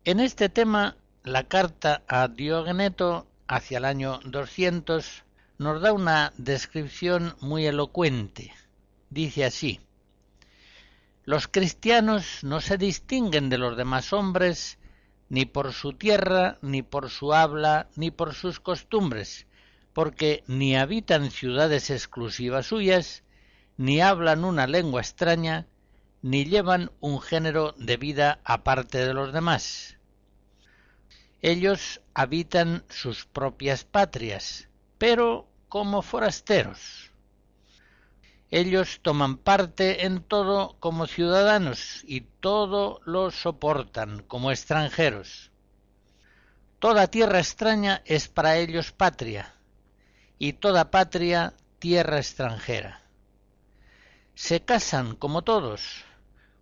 En 0.04 0.20
este 0.20 0.48
tema, 0.48 0.96
la 1.24 1.44
carta 1.44 2.02
a 2.06 2.28
Diogneto 2.28 3.26
hacia 3.48 3.78
el 3.78 3.86
año 3.86 4.20
200 4.26 5.24
nos 5.56 5.80
da 5.80 5.94
una 5.94 6.34
descripción 6.36 7.34
muy 7.40 7.64
elocuente. 7.64 8.52
Dice 9.08 9.46
así, 9.46 9.80
los 11.24 11.48
cristianos 11.48 12.44
no 12.44 12.60
se 12.60 12.76
distinguen 12.76 13.48
de 13.48 13.56
los 13.56 13.74
demás 13.74 14.12
hombres 14.12 14.78
ni 15.30 15.46
por 15.46 15.72
su 15.72 15.94
tierra, 15.94 16.58
ni 16.60 16.82
por 16.82 17.08
su 17.08 17.32
habla, 17.32 17.88
ni 17.96 18.10
por 18.10 18.34
sus 18.34 18.60
costumbres, 18.60 19.46
porque 19.94 20.44
ni 20.46 20.76
habitan 20.76 21.30
ciudades 21.30 21.88
exclusivas 21.88 22.66
suyas, 22.66 23.24
ni 23.78 24.02
hablan 24.02 24.44
una 24.44 24.66
lengua 24.66 25.00
extraña, 25.00 25.68
ni 26.20 26.44
llevan 26.44 26.92
un 27.00 27.18
género 27.22 27.74
de 27.78 27.96
vida 27.96 28.40
aparte 28.44 28.98
de 28.98 29.14
los 29.14 29.32
demás. 29.32 29.96
Ellos 31.46 32.00
habitan 32.14 32.86
sus 32.88 33.26
propias 33.26 33.84
patrias, 33.84 34.70
pero 34.96 35.46
como 35.68 36.00
forasteros. 36.00 37.10
Ellos 38.50 39.00
toman 39.02 39.36
parte 39.36 40.06
en 40.06 40.22
todo 40.22 40.78
como 40.80 41.06
ciudadanos 41.06 42.02
y 42.06 42.22
todo 42.22 43.02
lo 43.04 43.30
soportan 43.30 44.22
como 44.22 44.52
extranjeros. 44.52 45.50
Toda 46.78 47.08
tierra 47.08 47.40
extraña 47.40 48.00
es 48.06 48.28
para 48.28 48.56
ellos 48.56 48.92
patria, 48.92 49.54
y 50.38 50.54
toda 50.54 50.90
patria 50.90 51.52
tierra 51.78 52.16
extranjera. 52.16 53.02
Se 54.34 54.62
casan 54.64 55.14
como 55.14 55.42
todos, 55.42 56.06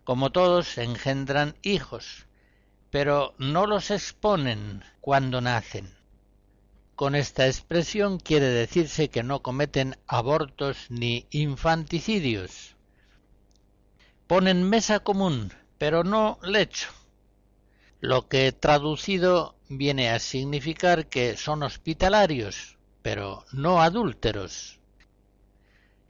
como 0.02 0.32
todos 0.32 0.76
engendran 0.76 1.54
hijos, 1.62 2.26
pero 2.92 3.34
no 3.38 3.66
los 3.66 3.90
exponen 3.90 4.84
cuando 5.00 5.40
nacen. 5.40 5.96
Con 6.94 7.14
esta 7.14 7.46
expresión 7.46 8.18
quiere 8.18 8.48
decirse 8.48 9.08
que 9.08 9.22
no 9.22 9.40
cometen 9.40 9.96
abortos 10.06 10.88
ni 10.90 11.26
infanticidios. 11.30 12.76
Ponen 14.26 14.68
mesa 14.68 15.00
común, 15.00 15.54
pero 15.78 16.04
no 16.04 16.38
lecho, 16.42 16.90
lo 18.00 18.28
que 18.28 18.52
traducido 18.52 19.56
viene 19.70 20.10
a 20.10 20.18
significar 20.18 21.06
que 21.06 21.38
son 21.38 21.62
hospitalarios, 21.62 22.76
pero 23.00 23.46
no 23.52 23.80
adúlteros. 23.80 24.80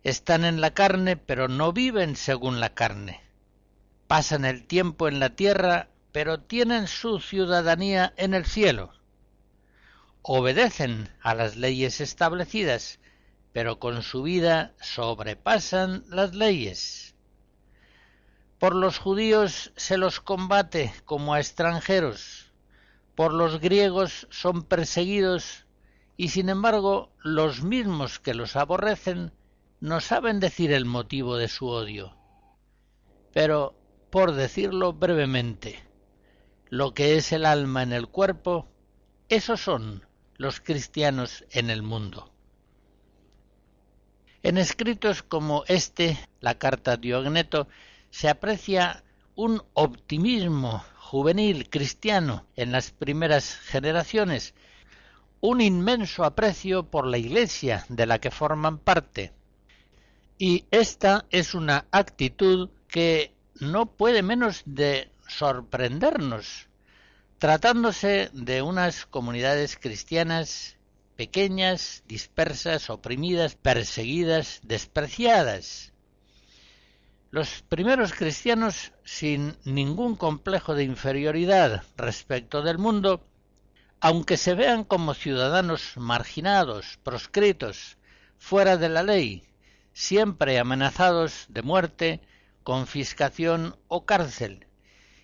Están 0.03 0.45
en 0.45 0.61
la 0.61 0.75
carne, 0.75 1.17
pero 1.17 1.47
no 1.47 1.73
viven 1.73 2.17
según 2.17 2.59
la 2.59 2.75
carne. 2.75 3.21
Pasan 4.09 4.45
el 4.45 4.67
tiempo 4.67 5.07
en 5.07 5.21
la 5.21 5.37
tierra, 5.37 5.89
pero 6.13 6.41
tienen 6.41 6.87
su 6.87 7.19
ciudadanía 7.19 8.13
en 8.17 8.35
el 8.35 8.45
cielo. 8.45 8.93
Obedecen 10.21 11.09
a 11.21 11.35
las 11.35 11.57
leyes 11.57 12.01
establecidas, 12.01 13.01
pero 13.53 13.79
con 13.79 14.03
su 14.03 14.23
vida 14.23 14.75
sobrepasan 14.81 16.05
las 16.09 16.35
leyes. 16.35 17.15
Por 18.59 18.77
los 18.77 18.99
judíos 18.99 19.73
se 19.77 19.97
los 19.97 20.21
combate 20.21 20.95
como 21.05 21.35
a 21.35 21.41
extranjeros, 21.41 22.53
por 23.17 23.33
los 23.33 23.61
griegos 23.61 24.29
son 24.31 24.63
perseguidos 24.63 25.67
y 26.17 26.29
sin 26.29 26.49
embargo 26.49 27.11
los 27.23 27.63
mismos 27.63 28.21
que 28.21 28.35
los 28.35 28.55
aborrecen 28.55 29.33
no 29.81 30.01
saben 30.01 30.39
decir 30.39 30.73
el 30.73 30.85
motivo 30.85 31.37
de 31.37 31.49
su 31.49 31.67
odio. 31.67 32.17
Pero, 33.33 33.75
por 34.11 34.33
decirlo 34.33 34.93
brevemente, 34.93 35.83
lo 36.73 36.95
que 36.95 37.17
es 37.19 37.33
el 37.33 37.45
alma 37.45 37.83
en 37.83 37.93
el 37.93 38.09
cuerpo, 38.09 38.67
esos 39.29 39.61
son 39.61 40.07
los 40.39 40.63
cristianos 40.63 41.45
en 41.51 41.69
el 41.69 41.83
mundo. 41.83 42.33
En 44.43 44.57
escritos 44.57 45.23
como 45.23 45.65
este, 45.69 46.19
la 46.41 46.55
carta 46.55 46.97
Diogneto, 46.97 47.69
se 48.09 48.31
aprecia 48.31 49.05
un 49.35 49.63
optimismo 49.75 50.83
juvenil 50.97 51.69
cristiano 51.69 52.47
en 52.57 52.73
las 52.73 52.91
primeras 52.91 53.55
generaciones, 53.55 54.55
un 55.43 55.61
inmenso 55.61 56.25
aprecio 56.25 56.91
por 56.91 57.07
la 57.07 57.19
Iglesia 57.19 57.85
de 57.91 58.07
la 58.07 58.19
que 58.19 58.31
forman 58.31 58.79
parte. 58.79 59.35
Y 60.39 60.65
esta 60.71 61.27
es 61.29 61.53
una 61.53 61.85
actitud 61.91 62.71
que 62.89 63.35
no 63.61 63.85
puede 63.85 64.23
menos 64.23 64.63
de 64.65 65.12
sorprendernos, 65.27 66.69
tratándose 67.39 68.31
de 68.33 68.63
unas 68.63 69.07
comunidades 69.07 69.77
cristianas 69.77 70.77
pequeñas, 71.17 72.03
dispersas, 72.07 72.91
oprimidas, 72.91 73.55
perseguidas, 73.55 74.61
despreciadas. 74.63 75.93
Los 77.31 77.63
primeros 77.63 78.13
cristianos, 78.13 78.93
sin 79.05 79.57
ningún 79.65 80.17
complejo 80.17 80.75
de 80.75 80.85
inferioridad 80.85 81.83
respecto 81.97 82.63
del 82.63 82.79
mundo, 82.79 83.25
aunque 84.01 84.37
se 84.37 84.55
vean 84.55 84.85
como 84.85 85.15
ciudadanos 85.15 85.97
marginados, 85.97 86.99
proscritos, 87.03 87.97
fuera 88.37 88.77
de 88.77 88.89
la 88.89 89.03
ley, 89.03 89.45
siempre 89.93 90.59
amenazados 90.59 91.47
de 91.49 91.63
muerte, 91.63 92.21
confiscación 92.65 93.77
o 93.89 94.05
cárcel, 94.05 94.67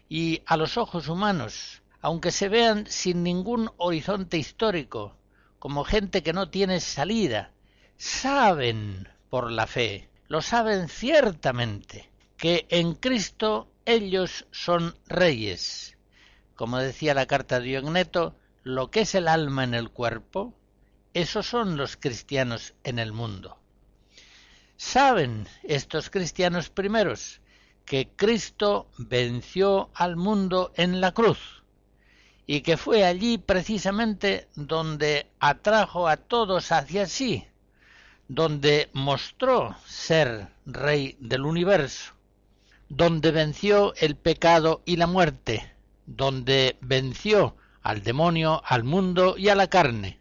y 0.08 0.42
a 0.46 0.56
los 0.56 0.76
ojos 0.76 1.08
humanos, 1.08 1.82
aunque 2.00 2.30
se 2.30 2.48
vean 2.48 2.86
sin 2.86 3.22
ningún 3.22 3.70
horizonte 3.76 4.38
histórico, 4.38 5.16
como 5.58 5.84
gente 5.84 6.22
que 6.22 6.32
no 6.32 6.50
tiene 6.50 6.80
salida, 6.80 7.52
saben 7.96 9.08
por 9.28 9.50
la 9.50 9.66
fe, 9.66 10.08
lo 10.28 10.40
saben 10.40 10.88
ciertamente, 10.88 12.10
que 12.36 12.66
en 12.70 12.94
Cristo 12.94 13.68
ellos 13.84 14.46
son 14.50 14.96
reyes. 15.06 15.96
Como 16.54 16.78
decía 16.78 17.14
la 17.14 17.26
carta 17.26 17.58
de 17.60 17.66
Diogneto, 17.66 18.36
lo 18.62 18.90
que 18.90 19.00
es 19.00 19.14
el 19.14 19.28
alma 19.28 19.64
en 19.64 19.74
el 19.74 19.90
cuerpo, 19.90 20.54
esos 21.14 21.46
son 21.46 21.76
los 21.76 21.96
cristianos 21.96 22.74
en 22.84 22.98
el 22.98 23.12
mundo. 23.12 23.58
Saben 24.76 25.48
estos 25.64 26.10
cristianos 26.10 26.70
primeros 26.70 27.40
que 27.88 28.10
Cristo 28.14 28.86
venció 28.98 29.88
al 29.94 30.16
mundo 30.16 30.72
en 30.76 31.00
la 31.00 31.12
cruz 31.12 31.62
y 32.46 32.60
que 32.60 32.76
fue 32.76 33.04
allí 33.04 33.38
precisamente 33.38 34.46
donde 34.54 35.26
atrajo 35.40 36.06
a 36.06 36.18
todos 36.18 36.70
hacia 36.70 37.06
sí, 37.06 37.46
donde 38.28 38.90
mostró 38.92 39.74
ser 39.86 40.48
rey 40.66 41.16
del 41.18 41.46
universo, 41.46 42.12
donde 42.90 43.30
venció 43.30 43.94
el 43.96 44.16
pecado 44.16 44.82
y 44.84 44.96
la 44.96 45.06
muerte, 45.06 45.74
donde 46.04 46.76
venció 46.82 47.56
al 47.80 48.02
demonio, 48.02 48.62
al 48.66 48.84
mundo 48.84 49.34
y 49.38 49.48
a 49.48 49.54
la 49.54 49.68
carne. 49.68 50.20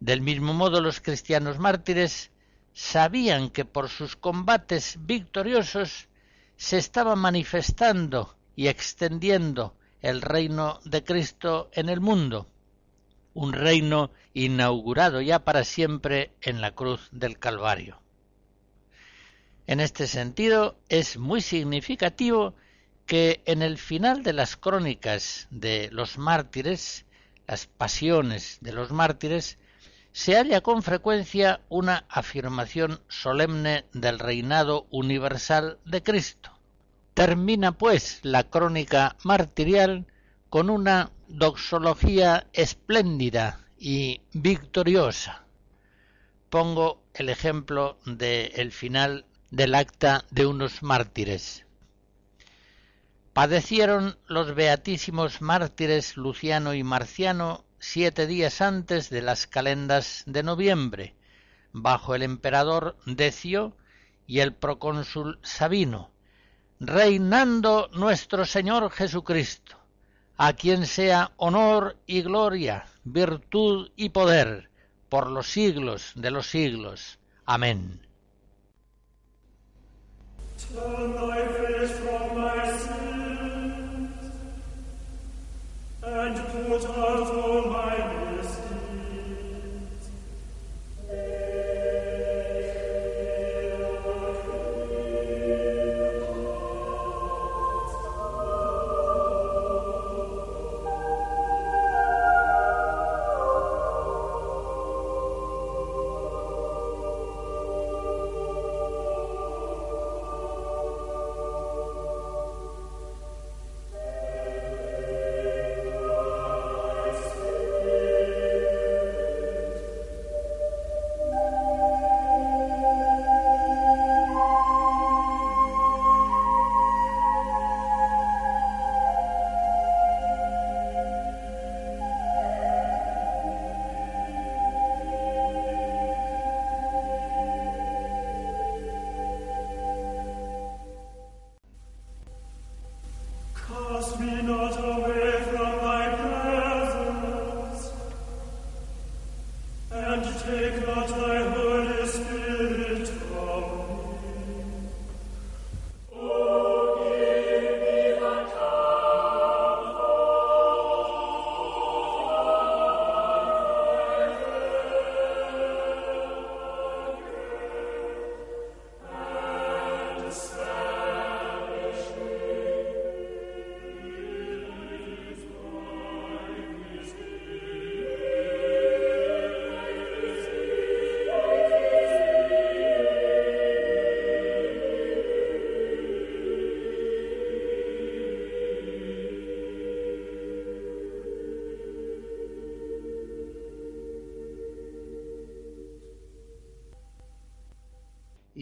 Del 0.00 0.20
mismo 0.20 0.52
modo 0.52 0.80
los 0.80 1.00
cristianos 1.00 1.60
mártires 1.60 2.31
sabían 2.72 3.50
que 3.50 3.64
por 3.64 3.88
sus 3.88 4.16
combates 4.16 4.96
victoriosos 5.00 6.08
se 6.56 6.78
estaba 6.78 7.16
manifestando 7.16 8.36
y 8.56 8.68
extendiendo 8.68 9.76
el 10.00 10.22
reino 10.22 10.80
de 10.84 11.04
Cristo 11.04 11.70
en 11.72 11.88
el 11.88 12.00
mundo. 12.00 12.48
un 13.34 13.54
reino 13.54 14.10
inaugurado 14.34 15.22
ya 15.22 15.38
para 15.38 15.64
siempre 15.64 16.32
en 16.42 16.60
la 16.60 16.72
cruz 16.72 17.08
del 17.12 17.38
Calvario. 17.38 17.98
En 19.66 19.80
este 19.80 20.06
sentido, 20.06 20.76
es 20.88 21.16
muy 21.16 21.40
significativo 21.40 22.54
que 23.06 23.42
en 23.46 23.62
el 23.62 23.78
final 23.78 24.22
de 24.22 24.32
las 24.32 24.56
crónicas 24.56 25.48
de 25.50 25.88
los 25.92 26.18
mártires, 26.18 27.06
las 27.46 27.66
pasiones 27.66 28.58
de 28.60 28.72
los 28.72 28.90
mártires, 28.90 29.58
se 30.12 30.36
halla 30.36 30.60
con 30.60 30.82
frecuencia 30.82 31.60
una 31.68 32.04
afirmación 32.08 33.00
solemne 33.08 33.86
del 33.92 34.18
reinado 34.18 34.86
universal 34.90 35.78
de 35.84 36.02
Cristo. 36.02 36.50
Termina, 37.14 37.72
pues, 37.72 38.20
la 38.22 38.44
crónica 38.44 39.16
martirial 39.24 40.06
con 40.50 40.70
una 40.70 41.10
doxología 41.28 42.46
espléndida 42.52 43.60
y 43.78 44.20
victoriosa. 44.32 45.44
Pongo 46.50 47.02
el 47.14 47.30
ejemplo 47.30 47.98
del 48.04 48.70
final 48.72 49.24
del 49.50 49.74
acta 49.74 50.24
de 50.30 50.46
unos 50.46 50.82
mártires. 50.82 51.64
Padecieron 53.32 54.18
los 54.26 54.54
beatísimos 54.54 55.40
mártires 55.40 56.18
Luciano 56.18 56.74
y 56.74 56.82
Marciano 56.82 57.64
siete 57.82 58.28
días 58.28 58.60
antes 58.60 59.10
de 59.10 59.22
las 59.22 59.48
calendas 59.48 60.22
de 60.26 60.44
noviembre, 60.44 61.16
bajo 61.72 62.14
el 62.14 62.22
emperador 62.22 62.96
Decio 63.06 63.76
y 64.24 64.38
el 64.38 64.54
procónsul 64.54 65.40
Sabino, 65.42 66.12
reinando 66.78 67.90
nuestro 67.92 68.46
Señor 68.46 68.88
Jesucristo, 68.92 69.76
a 70.36 70.52
quien 70.52 70.86
sea 70.86 71.32
honor 71.38 71.96
y 72.06 72.22
gloria, 72.22 72.86
virtud 73.02 73.90
y 73.96 74.10
poder, 74.10 74.70
por 75.08 75.28
los 75.28 75.48
siglos 75.48 76.12
de 76.14 76.30
los 76.30 76.46
siglos. 76.46 77.18
Amén. 77.46 78.00
much 86.72 86.86
all 86.86 87.28
oh 87.34 87.70
my 87.70 88.01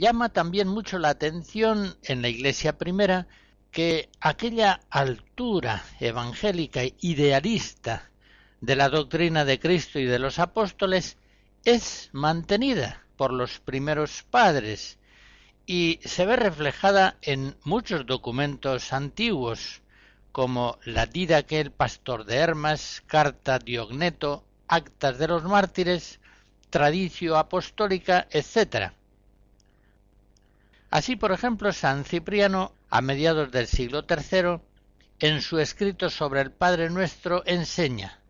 Llama 0.00 0.30
también 0.30 0.66
mucho 0.66 0.98
la 0.98 1.10
atención 1.10 1.94
en 2.04 2.22
la 2.22 2.30
Iglesia 2.30 2.78
primera 2.78 3.26
que 3.70 4.08
aquella 4.18 4.80
altura 4.88 5.84
evangélica 6.00 6.80
idealista 7.02 8.10
de 8.62 8.76
la 8.76 8.88
doctrina 8.88 9.44
de 9.44 9.60
Cristo 9.60 9.98
y 9.98 10.06
de 10.06 10.18
los 10.18 10.38
apóstoles 10.38 11.18
es 11.66 12.08
mantenida 12.12 13.04
por 13.18 13.34
los 13.34 13.60
primeros 13.60 14.22
padres 14.22 14.98
y 15.66 16.00
se 16.02 16.24
ve 16.24 16.36
reflejada 16.36 17.18
en 17.20 17.54
muchos 17.64 18.06
documentos 18.06 18.94
antiguos 18.94 19.82
como 20.32 20.78
la 20.82 21.10
el 21.12 21.72
Pastor 21.72 22.24
de 22.24 22.36
Hermas, 22.36 23.02
Carta 23.06 23.58
Diogneto, 23.58 24.46
Actas 24.66 25.18
de 25.18 25.28
los 25.28 25.44
Mártires, 25.44 26.20
Tradicio 26.70 27.36
Apostólica, 27.36 28.26
etc. 28.30 28.94
Así, 30.90 31.16
por 31.16 31.33
ejemplo, 31.33 31.72
San 31.72 32.05
Cipriano, 32.05 32.72
a 32.90 33.00
mediados 33.00 33.50
del 33.53 33.66
siglo 33.66 34.05
III, 34.09 34.61
en 35.20 35.42
su 35.42 35.59
escrito 35.59 36.11
sobre 36.11 36.40
el 36.40 36.50
Padre 36.50 36.90
Nuestro, 36.90 37.42
enseña 37.46 38.20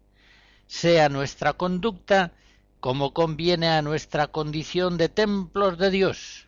sea 0.70 1.08
nuestra 1.08 1.54
conducta 1.54 2.32
como 2.78 3.12
conviene 3.12 3.68
a 3.68 3.82
nuestra 3.82 4.28
condición 4.28 4.98
de 4.98 5.08
templos 5.08 5.78
de 5.78 5.90
Dios, 5.90 6.46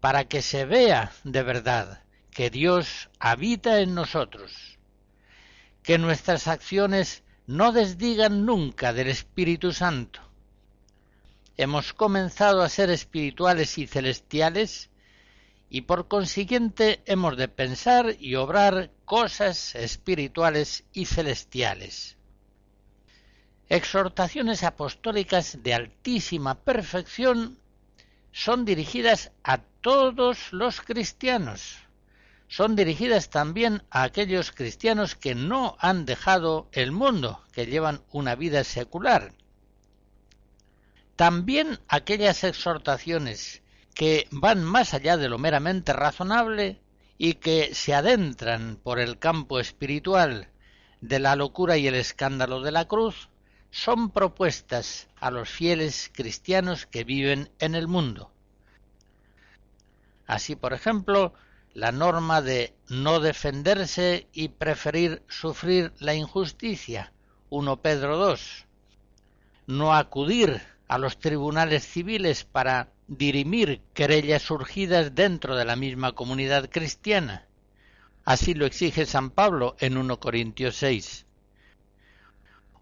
para 0.00 0.24
que 0.26 0.42
se 0.42 0.66
vea 0.66 1.12
de 1.24 1.42
verdad 1.42 2.02
que 2.30 2.50
Dios 2.50 3.08
habita 3.18 3.80
en 3.80 3.94
nosotros, 3.94 4.78
que 5.82 5.96
nuestras 5.96 6.46
acciones 6.46 7.22
no 7.46 7.72
desdigan 7.72 8.44
nunca 8.44 8.92
del 8.92 9.08
Espíritu 9.08 9.72
Santo. 9.72 10.20
Hemos 11.56 11.94
comenzado 11.94 12.60
a 12.60 12.68
ser 12.68 12.90
espirituales 12.90 13.78
y 13.78 13.86
celestiales 13.86 14.90
y 15.70 15.82
por 15.82 16.08
consiguiente 16.08 17.02
hemos 17.06 17.36
de 17.36 17.48
pensar 17.48 18.16
y 18.20 18.36
obrar 18.36 18.90
cosas 19.04 19.74
espirituales 19.74 20.84
y 20.92 21.06
celestiales. 21.06 22.16
Exhortaciones 23.68 24.62
apostólicas 24.62 25.62
de 25.62 25.74
altísima 25.74 26.54
perfección 26.54 27.58
son 28.30 28.64
dirigidas 28.64 29.32
a 29.42 29.58
todos 29.58 30.52
los 30.52 30.80
cristianos. 30.80 31.78
Son 32.46 32.76
dirigidas 32.76 33.30
también 33.30 33.82
a 33.90 34.02
aquellos 34.02 34.52
cristianos 34.52 35.16
que 35.16 35.34
no 35.34 35.76
han 35.80 36.04
dejado 36.04 36.68
el 36.72 36.92
mundo, 36.92 37.42
que 37.52 37.66
llevan 37.66 38.02
una 38.12 38.34
vida 38.34 38.64
secular. 38.64 39.32
También 41.16 41.80
aquellas 41.88 42.44
exhortaciones 42.44 43.62
que 43.94 44.26
van 44.30 44.64
más 44.64 44.92
allá 44.92 45.16
de 45.16 45.28
lo 45.28 45.38
meramente 45.38 45.92
razonable 45.92 46.80
y 47.16 47.34
que 47.34 47.74
se 47.74 47.94
adentran 47.94 48.76
por 48.82 48.98
el 48.98 49.18
campo 49.18 49.60
espiritual 49.60 50.48
de 51.00 51.20
la 51.20 51.36
locura 51.36 51.76
y 51.76 51.86
el 51.86 51.94
escándalo 51.94 52.60
de 52.60 52.72
la 52.72 52.86
cruz, 52.86 53.28
son 53.70 54.10
propuestas 54.10 55.08
a 55.20 55.30
los 55.30 55.48
fieles 55.48 56.10
cristianos 56.12 56.86
que 56.86 57.04
viven 57.04 57.50
en 57.58 57.74
el 57.74 57.88
mundo. 57.88 58.30
Así, 60.26 60.56
por 60.56 60.72
ejemplo, 60.72 61.34
la 61.74 61.92
norma 61.92 62.40
de 62.40 62.74
no 62.88 63.20
defenderse 63.20 64.28
y 64.32 64.48
preferir 64.48 65.22
sufrir 65.28 65.92
la 65.98 66.14
injusticia, 66.14 67.12
1 67.50 67.82
Pedro 67.82 68.16
2, 68.16 68.66
no 69.66 69.94
acudir 69.94 70.62
a 70.88 70.98
los 70.98 71.18
tribunales 71.18 71.84
civiles 71.84 72.44
para 72.44 72.93
dirimir 73.06 73.80
querellas 73.92 74.42
surgidas 74.42 75.14
dentro 75.14 75.56
de 75.56 75.64
la 75.64 75.76
misma 75.76 76.12
comunidad 76.12 76.70
cristiana. 76.70 77.46
Así 78.24 78.54
lo 78.54 78.66
exige 78.66 79.06
San 79.06 79.30
Pablo 79.30 79.76
en 79.80 79.96
1 79.96 80.18
Corintios 80.18 80.76
6. 80.76 81.26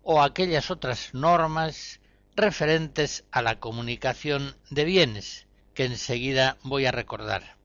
O 0.02 0.22
aquellas 0.22 0.70
otras 0.70 1.14
normas 1.14 2.00
referentes 2.36 3.24
a 3.30 3.42
la 3.42 3.58
comunicación 3.58 4.56
de 4.70 4.84
bienes, 4.84 5.46
que 5.74 5.84
enseguida 5.84 6.56
voy 6.62 6.86
a 6.86 6.92
recordar. 6.92 7.56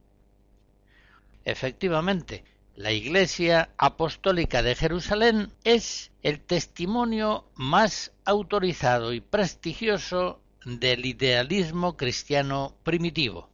Efectivamente, 1.44 2.44
la 2.74 2.92
Iglesia 2.92 3.70
Apostólica 3.76 4.62
de 4.62 4.74
Jerusalén 4.74 5.52
es 5.64 6.12
el 6.22 6.40
testimonio 6.40 7.44
más 7.54 8.12
autorizado 8.24 9.12
y 9.12 9.20
prestigioso 9.20 10.40
del 10.68 11.06
idealismo 11.06 11.96
cristiano 11.96 12.76
primitivo. 12.82 13.48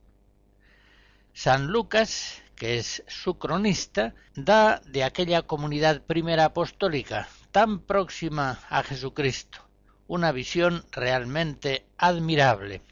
San 1.32 1.68
Lucas, 1.68 2.42
que 2.56 2.78
es 2.78 3.04
su 3.06 3.38
cronista, 3.38 4.14
da 4.34 4.80
de 4.86 5.04
aquella 5.04 5.42
comunidad 5.42 6.02
primera 6.02 6.46
apostólica 6.46 7.28
tan 7.52 7.78
próxima 7.78 8.60
a 8.68 8.82
Jesucristo 8.82 9.64
una 10.06 10.32
visión 10.32 10.84
realmente 10.92 11.86
admirable, 11.96 12.82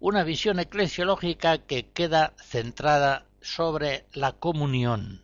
una 0.00 0.22
visión 0.22 0.58
eclesiológica 0.58 1.58
que 1.58 1.86
queda 1.90 2.34
centrada 2.36 3.26
sobre 3.40 4.04
la 4.12 4.32
comunión. 4.32 5.22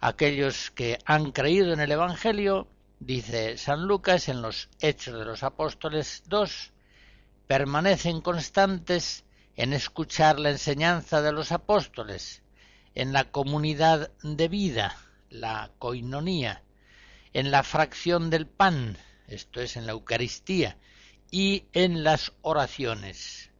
Aquellos 0.00 0.70
que 0.70 0.98
han 1.04 1.32
creído 1.32 1.72
en 1.72 1.80
el 1.80 1.90
Evangelio, 1.90 2.68
dice 3.00 3.56
San 3.58 3.86
Lucas 3.86 4.28
en 4.28 4.42
los 4.42 4.68
Hechos 4.80 5.18
de 5.18 5.24
los 5.24 5.42
Apóstoles 5.42 6.22
2, 6.26 6.72
permanecen 7.46 8.20
constantes 8.20 9.24
en 9.56 9.72
escuchar 9.72 10.38
la 10.38 10.50
enseñanza 10.50 11.22
de 11.22 11.32
los 11.32 11.52
apóstoles, 11.52 12.42
en 12.94 13.12
la 13.12 13.24
comunidad 13.24 14.10
de 14.22 14.48
vida, 14.48 14.96
la 15.30 15.70
coinonía, 15.78 16.62
en 17.32 17.50
la 17.50 17.62
fracción 17.62 18.30
del 18.30 18.46
pan, 18.46 18.98
esto 19.26 19.60
es 19.60 19.76
en 19.76 19.86
la 19.86 19.92
Eucaristía, 19.92 20.78
y 21.30 21.64
en 21.72 22.04
las 22.04 22.32
oraciones. 22.42 23.50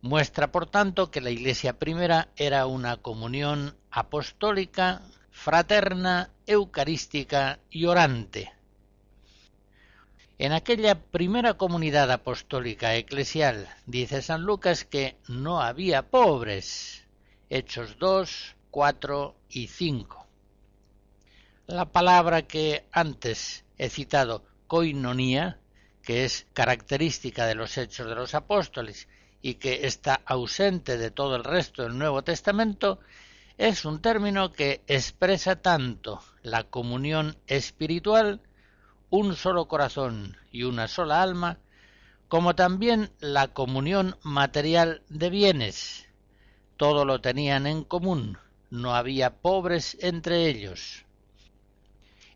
Muestra, 0.00 0.50
por 0.50 0.66
tanto, 0.68 1.10
que 1.10 1.20
la 1.20 1.30
Iglesia 1.30 1.78
primera 1.78 2.28
era 2.36 2.66
una 2.66 2.96
comunión 2.96 3.76
apostólica, 3.90 5.02
fraterna, 5.32 6.30
eucarística 6.46 7.58
y 7.70 7.86
orante. 7.86 8.52
En 10.38 10.52
aquella 10.52 11.00
primera 11.00 11.54
comunidad 11.54 12.10
apostólica 12.10 12.94
eclesial 12.96 13.68
dice 13.86 14.22
San 14.22 14.42
Lucas 14.42 14.84
que 14.84 15.16
no 15.28 15.60
había 15.60 16.02
pobres. 16.10 17.06
Hechos 17.50 17.98
2, 17.98 18.56
4 18.70 19.36
y 19.50 19.66
5. 19.66 20.26
La 21.66 21.86
palabra 21.86 22.42
que 22.42 22.86
antes 22.92 23.64
he 23.78 23.88
citado, 23.88 24.44
koinonía, 24.66 25.58
que 26.02 26.24
es 26.24 26.46
característica 26.54 27.46
de 27.46 27.54
los 27.54 27.78
hechos 27.78 28.08
de 28.08 28.14
los 28.14 28.34
apóstoles 28.34 29.08
y 29.42 29.54
que 29.54 29.86
está 29.86 30.22
ausente 30.24 30.98
de 30.98 31.10
todo 31.10 31.36
el 31.36 31.44
resto 31.44 31.82
del 31.82 31.98
Nuevo 31.98 32.22
Testamento, 32.22 33.00
es 33.58 33.84
un 33.84 34.00
término 34.00 34.52
que 34.52 34.82
expresa 34.86 35.56
tanto 35.56 36.22
la 36.42 36.64
comunión 36.64 37.36
espiritual, 37.46 38.40
un 39.10 39.36
solo 39.36 39.68
corazón 39.68 40.36
y 40.50 40.62
una 40.62 40.88
sola 40.88 41.22
alma, 41.22 41.58
como 42.28 42.54
también 42.54 43.10
la 43.20 43.48
comunión 43.48 44.16
material 44.22 45.02
de 45.08 45.30
bienes. 45.30 46.06
Todo 46.76 47.04
lo 47.04 47.20
tenían 47.20 47.66
en 47.66 47.84
común, 47.84 48.38
no 48.70 48.94
había 48.94 49.36
pobres 49.36 49.98
entre 50.00 50.46
ellos. 50.48 51.04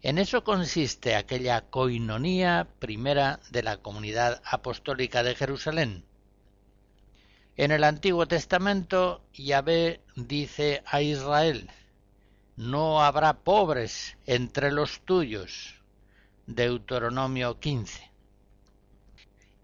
En 0.02 0.18
eso 0.18 0.44
consiste 0.44 1.16
aquella 1.16 1.62
coinonía 1.62 2.68
primera 2.78 3.40
de 3.50 3.62
la 3.62 3.78
comunidad 3.78 4.42
apostólica 4.44 5.22
de 5.22 5.34
Jerusalén, 5.34 6.04
en 7.56 7.70
el 7.70 7.84
Antiguo 7.84 8.26
Testamento, 8.26 9.22
Yahvé 9.32 10.02
dice 10.14 10.82
a 10.86 11.00
Israel, 11.00 11.70
no 12.56 13.02
habrá 13.02 13.32
pobres 13.34 14.16
entre 14.26 14.70
los 14.70 15.00
tuyos. 15.00 15.74
Deuteronomio 16.46 17.58
15. 17.58 18.10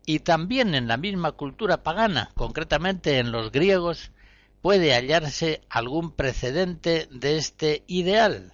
Y 0.05 0.21
también 0.21 0.75
en 0.75 0.89
la 0.89 0.97
misma 0.97 1.33
cultura 1.33 1.83
pagana, 1.83 2.31
concretamente 2.35 3.19
en 3.19 3.31
los 3.31 3.53
griegos, 3.53 4.11
puede 4.63 4.95
hallarse 4.95 5.61
algún 5.69 6.13
precedente 6.13 7.09
de 7.11 7.37
este 7.37 7.85
ideal. 7.87 8.53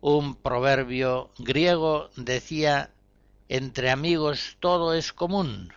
Un 0.00 0.34
proverbio 0.34 1.30
griego 1.38 2.10
decía, 2.16 2.90
entre 3.48 3.90
amigos 3.90 4.56
todo 4.60 4.94
es 4.94 5.12
común, 5.12 5.72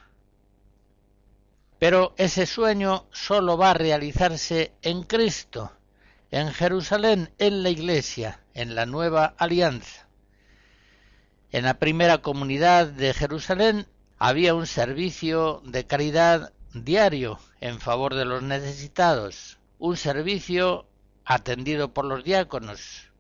pero 1.79 2.13
ese 2.17 2.45
sueño 2.45 3.05
sólo 3.11 3.57
va 3.57 3.71
a 3.71 3.75
realizarse 3.75 4.71
en 4.81 5.03
Cristo, 5.03 5.71
en 6.31 6.51
Jerusalén, 6.51 7.31
en 7.37 7.63
la 7.63 7.69
Iglesia, 7.69 8.41
en 8.53 8.75
la 8.75 8.85
nueva 8.85 9.35
alianza. 9.37 10.07
En 11.51 11.65
la 11.65 11.75
primera 11.75 12.19
comunidad 12.19 12.87
de 12.87 13.13
Jerusalén 13.13 13.87
había 14.17 14.55
un 14.55 14.65
servicio 14.65 15.61
de 15.65 15.85
caridad 15.85 16.51
diario 16.73 17.39
en 17.61 17.79
favor 17.79 18.15
de 18.15 18.25
los 18.25 18.41
necesitados, 18.41 19.59
un 19.77 19.97
servicio 19.97 20.87
atendido 21.25 21.93
por 21.93 22.05
los 22.05 22.23
diáconos. 22.23 23.11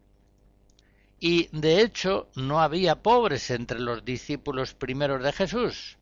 Y 1.19 1.49
de 1.51 1.81
hecho 1.81 2.27
no 2.35 2.59
había 2.59 3.01
pobres 3.01 3.49
entre 3.51 3.79
los 3.79 4.03
discípulos 4.03 4.73
primeros 4.73 5.23
de 5.23 5.31
Jesús 5.31 5.97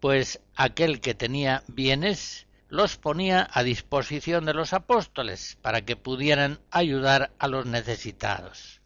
pues 0.00 0.40
aquel 0.56 1.00
que 1.00 1.14
tenía 1.14 1.62
bienes 1.68 2.46
los 2.68 2.96
ponía 2.96 3.48
a 3.52 3.62
disposición 3.62 4.46
de 4.46 4.54
los 4.54 4.72
apóstoles 4.72 5.58
para 5.60 5.82
que 5.82 5.96
pudieran 5.96 6.60
ayudar 6.70 7.32
a 7.38 7.48
los 7.48 7.66
necesitados. 7.66 8.80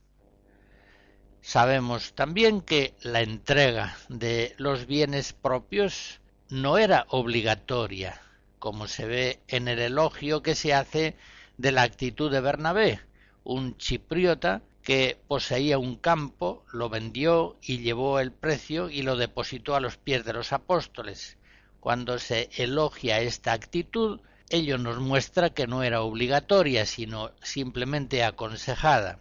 Sabemos 1.42 2.14
también 2.14 2.62
que 2.62 2.94
la 3.02 3.20
entrega 3.20 3.96
de 4.08 4.54
los 4.56 4.86
bienes 4.86 5.34
propios 5.34 6.20
no 6.48 6.78
era 6.78 7.04
obligatoria, 7.10 8.20
como 8.58 8.88
se 8.88 9.04
ve 9.04 9.40
en 9.48 9.68
el 9.68 9.78
elogio 9.78 10.42
que 10.42 10.54
se 10.54 10.72
hace 10.72 11.16
de 11.58 11.72
la 11.72 11.82
actitud 11.82 12.32
de 12.32 12.40
Bernabé, 12.40 13.00
un 13.44 13.76
chipriota 13.76 14.62
que 14.84 15.18
poseía 15.26 15.78
un 15.78 15.96
campo, 15.96 16.62
lo 16.70 16.90
vendió 16.90 17.56
y 17.62 17.78
llevó 17.78 18.20
el 18.20 18.32
precio 18.32 18.90
y 18.90 19.02
lo 19.02 19.16
depositó 19.16 19.74
a 19.74 19.80
los 19.80 19.96
pies 19.96 20.24
de 20.26 20.34
los 20.34 20.52
apóstoles. 20.52 21.38
Cuando 21.80 22.18
se 22.18 22.50
elogia 22.56 23.20
esta 23.20 23.52
actitud, 23.52 24.20
ello 24.50 24.76
nos 24.76 25.00
muestra 25.00 25.50
que 25.50 25.66
no 25.66 25.82
era 25.82 26.02
obligatoria, 26.02 26.84
sino 26.84 27.32
simplemente 27.42 28.22
aconsejada. 28.22 29.20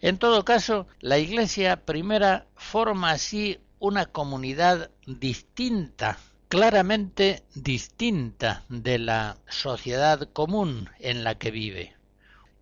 En 0.00 0.18
todo 0.18 0.44
caso, 0.44 0.86
la 1.00 1.18
Iglesia 1.18 1.84
primera 1.84 2.46
forma 2.54 3.10
así 3.10 3.58
una 3.80 4.06
comunidad 4.06 4.90
distinta, 5.06 6.18
claramente 6.48 7.42
distinta 7.54 8.64
de 8.68 8.98
la 8.98 9.36
sociedad 9.48 10.28
común 10.32 10.88
en 11.00 11.24
la 11.24 11.36
que 11.36 11.50
vive. 11.50 12.01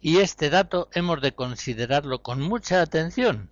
Y 0.00 0.18
este 0.18 0.48
dato 0.48 0.88
hemos 0.94 1.20
de 1.20 1.32
considerarlo 1.32 2.22
con 2.22 2.40
mucha 2.40 2.80
atención. 2.80 3.50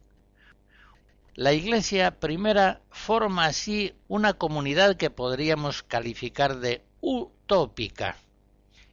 La 1.34 1.52
Iglesia 1.52 2.18
primera 2.18 2.80
forma 2.90 3.44
así 3.44 3.94
una 4.08 4.32
comunidad 4.32 4.96
que 4.96 5.10
podríamos 5.10 5.82
calificar 5.82 6.58
de 6.58 6.82
utópica, 7.00 8.16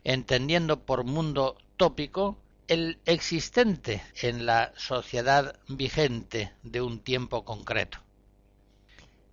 entendiendo 0.03 0.85
por 0.85 1.05
mundo 1.05 1.57
tópico 1.77 2.37
el 2.67 2.99
existente 3.05 4.03
en 4.21 4.45
la 4.45 4.73
sociedad 4.75 5.57
vigente 5.67 6.53
de 6.61 6.81
un 6.81 6.99
tiempo 6.99 7.45
concreto. 7.45 7.99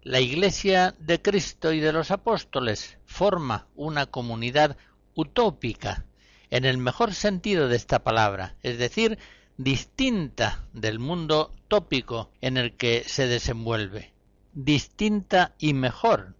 La 0.02 0.20
Iglesia 0.20 0.94
de 0.98 1.20
Cristo 1.20 1.72
y 1.72 1.80
de 1.80 1.92
los 1.92 2.10
Apóstoles 2.10 2.98
forma 3.04 3.66
una 3.74 4.06
comunidad 4.06 4.76
utópica 5.14 6.06
en 6.52 6.66
el 6.66 6.76
mejor 6.76 7.14
sentido 7.14 7.66
de 7.66 7.76
esta 7.76 8.04
palabra, 8.04 8.56
es 8.62 8.76
decir, 8.76 9.18
distinta 9.56 10.62
del 10.74 10.98
mundo 10.98 11.50
tópico 11.66 12.30
en 12.42 12.58
el 12.58 12.76
que 12.76 13.04
se 13.06 13.26
desenvuelve, 13.26 14.12
distinta 14.52 15.54
y 15.58 15.72
mejor. 15.72 16.34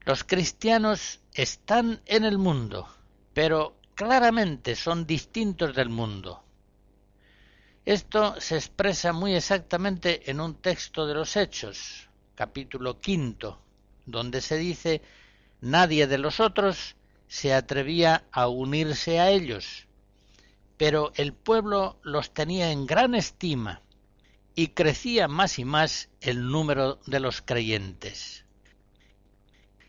Los 0.00 0.24
cristianos 0.24 1.20
están 1.32 2.02
en 2.06 2.24
el 2.24 2.38
mundo, 2.38 2.88
pero 3.34 3.76
claramente 3.94 4.74
son 4.74 5.06
distintos 5.06 5.72
del 5.72 5.90
mundo. 5.90 6.42
Esto 7.84 8.40
se 8.40 8.56
expresa 8.56 9.12
muy 9.12 9.36
exactamente 9.36 10.28
en 10.28 10.40
un 10.40 10.56
texto 10.56 11.06
de 11.06 11.14
los 11.14 11.36
Hechos, 11.36 12.08
capítulo 12.34 13.00
quinto, 13.00 13.60
donde 14.06 14.40
se 14.40 14.56
dice 14.56 15.02
nadie 15.60 16.08
de 16.08 16.18
los 16.18 16.40
otros 16.40 16.96
se 17.28 17.54
atrevía 17.54 18.24
a 18.32 18.48
unirse 18.48 19.20
a 19.20 19.30
ellos, 19.30 19.86
pero 20.76 21.12
el 21.16 21.32
pueblo 21.32 21.98
los 22.02 22.32
tenía 22.32 22.70
en 22.70 22.86
gran 22.86 23.14
estima 23.14 23.82
y 24.54 24.68
crecía 24.68 25.28
más 25.28 25.58
y 25.58 25.64
más 25.64 26.10
el 26.20 26.48
número 26.48 27.00
de 27.06 27.20
los 27.20 27.42
creyentes. 27.42 28.44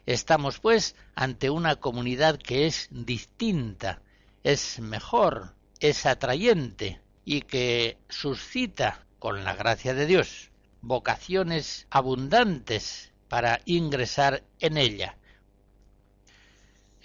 Estamos, 0.06 0.60
pues, 0.60 0.96
ante 1.16 1.50
una 1.50 1.78
comunidad 1.78 2.38
que 2.38 2.68
es 2.68 2.88
distinta, 2.92 4.02
es 4.44 4.80
mejor, 4.80 5.56
es 5.80 6.06
atrayente 6.06 7.02
y 7.26 7.42
que 7.42 7.98
suscita, 8.10 9.06
con 9.18 9.44
la 9.44 9.56
gracia 9.56 9.96
de 9.96 10.06
Dios, 10.06 10.52
vocaciones 10.82 11.88
abundantes 11.90 13.12
para 13.28 13.62
ingresar 13.66 14.44
en 14.60 14.78
ella. 14.78 15.18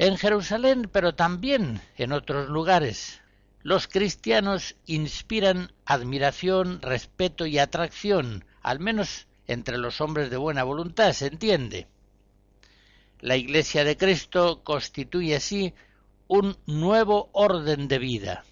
En 0.00 0.16
Jerusalén, 0.16 0.88
pero 0.90 1.14
también 1.14 1.82
en 1.98 2.12
otros 2.12 2.48
lugares, 2.48 3.20
los 3.62 3.86
cristianos 3.86 4.74
inspiran 4.86 5.74
admiración, 5.84 6.80
respeto 6.80 7.44
y 7.44 7.58
atracción, 7.58 8.46
al 8.62 8.80
menos 8.80 9.26
entre 9.46 9.76
los 9.76 10.00
hombres 10.00 10.30
de 10.30 10.38
buena 10.38 10.64
voluntad, 10.64 11.12
se 11.12 11.26
entiende. 11.26 11.86
La 13.18 13.36
Iglesia 13.36 13.84
de 13.84 13.98
Cristo 13.98 14.62
constituye 14.64 15.36
así 15.36 15.74
un 16.28 16.56
nuevo 16.64 17.28
orden 17.34 17.86
de 17.86 17.98
vida, 17.98 18.44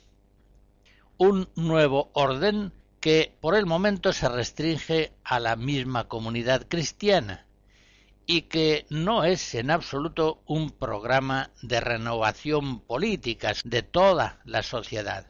un 1.16 1.48
nuevo 1.56 2.11
orden 2.12 2.74
que 3.00 3.32
por 3.40 3.54
el 3.54 3.64
momento 3.64 4.12
se 4.12 4.28
restringe 4.28 5.12
a 5.24 5.40
la 5.40 5.56
misma 5.56 6.08
comunidad 6.08 6.66
cristiana 6.68 7.47
y 8.30 8.42
que 8.42 8.84
no 8.90 9.24
es 9.24 9.54
en 9.54 9.70
absoluto 9.70 10.42
un 10.44 10.70
programa 10.70 11.50
de 11.62 11.80
renovación 11.80 12.80
política 12.80 13.54
de 13.64 13.82
toda 13.82 14.42
la 14.44 14.62
sociedad. 14.62 15.26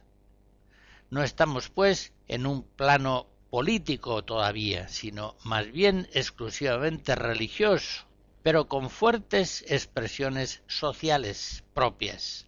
No 1.09 1.23
estamos, 1.23 1.69
pues, 1.69 2.11
en 2.27 2.45
un 2.45 2.63
plano 2.63 3.27
político 3.49 4.25
todavía, 4.25 4.89
sino 4.89 5.37
más 5.45 5.71
bien 5.71 6.09
exclusivamente 6.13 7.15
religioso, 7.15 8.05
pero 8.43 8.67
con 8.67 8.89
fuertes 8.89 9.63
expresiones 9.69 10.61
sociales 10.67 11.63
propias. 11.73 12.47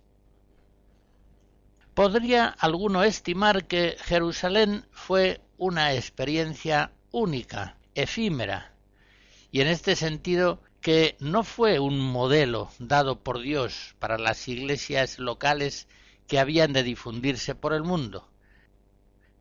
Podría 1.93 2.47
alguno 2.47 3.03
estimar 3.05 3.67
que 3.67 3.95
Jerusalén 4.01 4.85
fue 4.91 5.39
una 5.57 5.93
experiencia 5.93 6.91
única, 7.11 7.77
efímera, 7.95 8.70
y 9.51 9.61
en 9.61 9.67
este 9.67 9.95
sentido 9.95 10.61
que 10.81 11.15
no 11.19 11.43
fue 11.43 11.79
un 11.79 11.99
modelo 11.99 12.69
dado 12.79 13.19
por 13.19 13.41
Dios 13.41 13.95
para 13.99 14.17
las 14.17 14.47
iglesias 14.47 15.19
locales 15.19 15.87
que 16.27 16.39
habían 16.39 16.73
de 16.73 16.83
difundirse 16.83 17.53
por 17.55 17.73
el 17.73 17.83
mundo. 17.83 18.27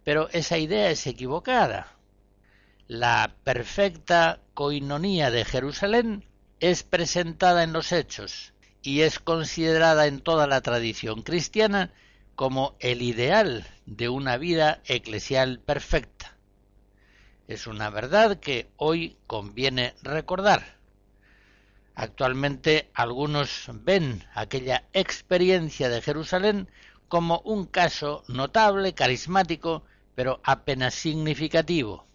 Pero 0.04 0.28
esa 0.30 0.58
idea 0.58 0.90
es 0.90 1.06
equivocada. 1.06 1.96
La 2.88 3.36
perfecta 3.44 4.40
coinonía 4.54 5.30
de 5.30 5.44
Jerusalén 5.44 6.24
es 6.58 6.82
presentada 6.82 7.62
en 7.62 7.72
los 7.72 7.92
hechos 7.92 8.52
y 8.82 9.02
es 9.02 9.18
considerada 9.18 10.06
en 10.06 10.20
toda 10.20 10.46
la 10.46 10.60
tradición 10.60 11.22
cristiana 11.22 11.92
como 12.34 12.76
el 12.80 13.02
ideal 13.02 13.66
de 13.86 14.08
una 14.08 14.36
vida 14.36 14.80
eclesial 14.86 15.60
perfecta. 15.60 16.29
Es 17.50 17.66
una 17.66 17.90
verdad 17.90 18.38
que 18.38 18.70
hoy 18.76 19.16
conviene 19.26 19.96
recordar. 20.04 20.76
Actualmente 21.96 22.92
algunos 22.94 23.68
ven 23.74 24.24
aquella 24.34 24.84
experiencia 24.92 25.88
de 25.88 26.00
Jerusalén 26.00 26.68
como 27.08 27.40
un 27.40 27.66
caso 27.66 28.22
notable, 28.28 28.94
carismático, 28.94 29.82
pero 30.14 30.40
apenas 30.44 30.94
significativo. 30.94 32.06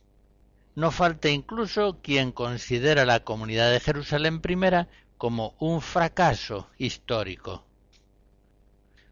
No 0.74 0.90
falta 0.90 1.28
incluso 1.28 2.00
quien 2.02 2.32
considera 2.32 3.04
la 3.04 3.20
comunidad 3.20 3.74
de 3.74 3.82
Jerusalén 3.82 4.40
primera 4.40 4.88
como 5.18 5.54
un 5.60 5.82
fracaso 5.82 6.70
histórico. 6.78 7.66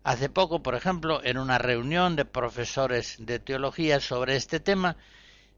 Hace 0.06 0.30
poco, 0.30 0.64
por 0.64 0.76
ejemplo, 0.76 1.20
en 1.22 1.38
una 1.38 1.58
reunión 1.58 2.16
de 2.16 2.24
profesores 2.24 3.18
de 3.20 3.40
teología 3.40 4.00
sobre 4.00 4.38
este 4.38 4.62
tema, 4.62 4.96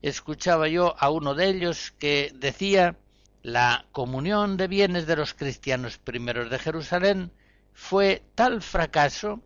escuchaba 0.01 0.67
yo 0.67 0.95
a 0.99 1.09
uno 1.09 1.35
de 1.35 1.49
ellos 1.49 1.91
que 1.97 2.31
decía 2.35 2.97
la 3.41 3.85
comunión 3.91 4.57
de 4.57 4.67
bienes 4.67 5.07
de 5.07 5.15
los 5.15 5.33
cristianos 5.33 5.97
primeros 5.97 6.49
de 6.49 6.59
Jerusalén 6.59 7.31
fue 7.73 8.23
tal 8.35 8.61
fracaso 8.61 9.41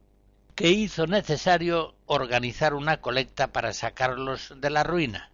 que 0.56 0.70
hizo 0.70 1.08
necesario 1.08 1.96
organizar 2.06 2.74
una 2.74 3.02
colecta 3.02 3.52
para 3.52 3.74
sacarlos 3.74 4.54
de 4.58 4.70
la 4.70 4.84
ruina. 4.84 5.32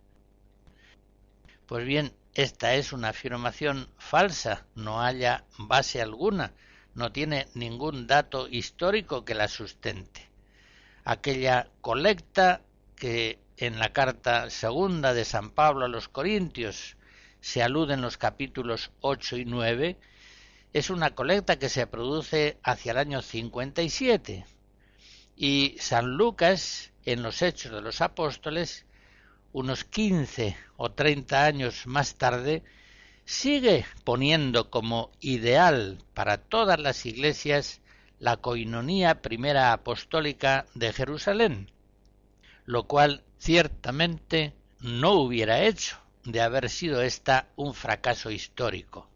Pues 1.66 1.86
bien, 1.86 2.14
esta 2.34 2.76
es 2.76 2.94
una 2.94 3.10
afirmación 3.10 3.90
falsa, 3.98 4.66
no 4.76 5.02
haya 5.02 5.46
base 5.58 6.02
alguna 6.02 6.54
no 6.96 7.12
tiene 7.12 7.48
ningún 7.54 8.08
dato 8.08 8.48
histórico 8.48 9.26
que 9.26 9.36
la 9.36 9.48
sustente. 9.48 10.30
Aquella 11.04 11.70
colecta 11.82 12.62
que 12.96 13.38
en 13.58 13.80
la 13.80 13.94
carta 13.94 14.50
segunda 14.50 15.14
de 15.14 15.26
San 15.26 15.50
Pablo 15.50 15.86
a 15.86 15.90
los 15.90 16.10
Corintios 16.10 16.98
se 17.40 17.62
alude 17.62 17.94
en 17.94 18.02
los 18.02 18.18
capítulos 18.18 18.92
8 19.02 19.38
y 19.38 19.46
9, 19.46 19.98
es 20.74 20.90
una 20.90 21.12
colecta 21.12 21.60
que 21.60 21.70
se 21.70 21.86
produce 21.88 22.58
hacia 22.64 22.92
el 22.92 22.98
año 22.98 23.22
57 23.22 24.46
y 25.36 25.76
San 25.80 26.18
Lucas 26.18 26.92
en 27.06 27.22
los 27.22 27.42
Hechos 27.42 27.72
de 27.72 27.82
los 27.82 28.02
Apóstoles, 28.02 28.86
unos 29.54 29.84
15 29.84 30.58
o 30.78 30.92
30 30.92 31.46
años 31.46 31.86
más 31.86 32.16
tarde, 32.16 32.64
sigue 33.26 33.86
poniendo 34.04 34.70
como 34.70 35.12
ideal 35.20 36.04
para 36.14 36.38
todas 36.38 36.80
las 36.80 37.06
iglesias 37.06 37.82
la 38.20 38.38
coinonía 38.38 39.22
primera 39.22 39.72
apostólica 39.72 40.66
de 40.74 40.92
Jerusalén, 40.94 41.72
lo 42.66 42.88
cual 42.88 43.24
ciertamente 43.46 44.54
no 44.82 45.14
hubiera 45.14 45.62
hecho 45.62 45.98
de 46.26 46.42
haber 46.42 46.70
sido 46.70 47.02
esta 47.02 47.48
un 47.56 47.74
fracaso 47.74 48.32
histórico. 48.32 49.08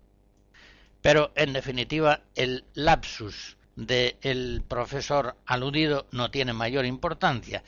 Pero, 1.02 1.32
en 1.36 1.52
definitiva, 1.52 2.22
el 2.36 2.64
lapsus 2.74 3.58
del 3.76 4.64
profesor 4.68 5.36
aludido 5.46 6.08
no 6.12 6.32
tiene 6.32 6.54
mayor 6.54 6.86
importancia. 6.86 7.64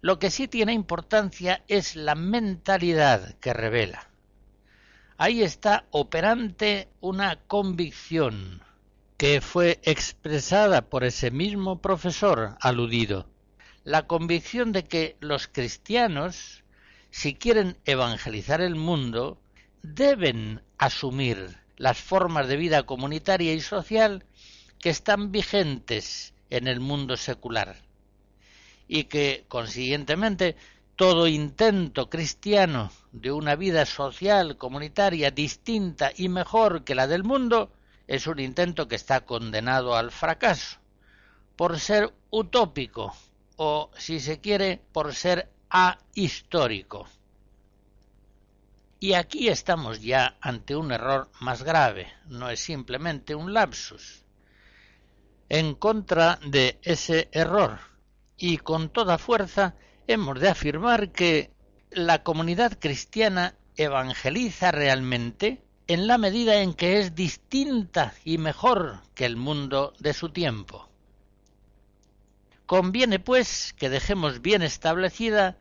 Lo 0.00 0.18
que 0.18 0.30
sí 0.30 0.46
tiene 0.46 0.72
importancia 0.72 1.64
es 1.66 1.96
la 1.96 2.14
mentalidad 2.14 3.34
que 3.40 3.52
revela 3.52 4.08
ahí 5.18 5.42
está 5.42 5.86
operante 5.90 6.88
una 7.00 7.36
convicción 7.46 8.62
que 9.16 9.40
fue 9.40 9.80
expresada 9.82 10.82
por 10.82 11.04
ese 11.04 11.30
mismo 11.30 11.80
profesor 11.80 12.56
aludido, 12.60 13.26
la 13.86 14.08
convicción 14.08 14.72
de 14.72 14.84
que 14.84 15.16
los 15.20 15.46
cristianos, 15.46 16.64
si 17.12 17.36
quieren 17.36 17.76
evangelizar 17.84 18.60
el 18.60 18.74
mundo, 18.74 19.38
deben 19.84 20.60
asumir 20.76 21.56
las 21.76 21.96
formas 21.96 22.48
de 22.48 22.56
vida 22.56 22.82
comunitaria 22.82 23.54
y 23.54 23.60
social 23.60 24.24
que 24.80 24.90
están 24.90 25.30
vigentes 25.30 26.34
en 26.50 26.66
el 26.66 26.80
mundo 26.80 27.16
secular. 27.16 27.76
Y 28.88 29.04
que, 29.04 29.44
consiguientemente, 29.46 30.56
todo 30.96 31.28
intento 31.28 32.10
cristiano 32.10 32.90
de 33.12 33.30
una 33.30 33.54
vida 33.54 33.86
social 33.86 34.56
comunitaria 34.56 35.30
distinta 35.30 36.10
y 36.16 36.28
mejor 36.28 36.82
que 36.82 36.96
la 36.96 37.06
del 37.06 37.22
mundo 37.22 37.70
es 38.08 38.26
un 38.26 38.40
intento 38.40 38.88
que 38.88 38.96
está 38.96 39.20
condenado 39.20 39.94
al 39.94 40.10
fracaso 40.10 40.78
por 41.54 41.78
ser 41.78 42.12
utópico 42.30 43.14
o, 43.56 43.90
si 43.96 44.20
se 44.20 44.40
quiere, 44.40 44.80
por 44.92 45.14
ser 45.14 45.50
ahistórico. 45.68 47.06
Y 48.98 49.12
aquí 49.12 49.48
estamos 49.48 50.00
ya 50.00 50.36
ante 50.40 50.74
un 50.74 50.90
error 50.90 51.30
más 51.40 51.62
grave, 51.62 52.12
no 52.26 52.48
es 52.48 52.60
simplemente 52.60 53.34
un 53.34 53.52
lapsus. 53.52 54.24
En 55.48 55.74
contra 55.74 56.38
de 56.46 56.78
ese 56.82 57.28
error 57.32 57.78
y 58.36 58.58
con 58.58 58.88
toda 58.88 59.18
fuerza 59.18 59.74
hemos 60.06 60.40
de 60.40 60.48
afirmar 60.48 61.12
que 61.12 61.52
la 61.90 62.22
comunidad 62.22 62.78
cristiana 62.78 63.54
evangeliza 63.76 64.72
realmente 64.72 65.62
en 65.86 66.06
la 66.06 66.18
medida 66.18 66.62
en 66.62 66.74
que 66.74 66.98
es 66.98 67.14
distinta 67.14 68.14
y 68.24 68.38
mejor 68.38 69.00
que 69.14 69.24
el 69.24 69.36
mundo 69.36 69.92
de 69.98 70.14
su 70.14 70.30
tiempo. 70.30 70.85
Conviene, 72.66 73.20
pues, 73.20 73.74
que 73.78 73.88
dejemos 73.88 74.42
bien 74.42 74.62
establecida 74.62 75.56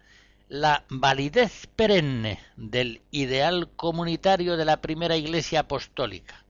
la 0.50 0.86
validez 0.90 1.68
perenne 1.76 2.40
del 2.56 3.04
ideal 3.12 3.70
comunitario 3.76 4.58
de 4.58 4.66
la 4.66 4.82
primera 4.82 5.16
Iglesia 5.16 5.62
apostólica. 5.62 6.44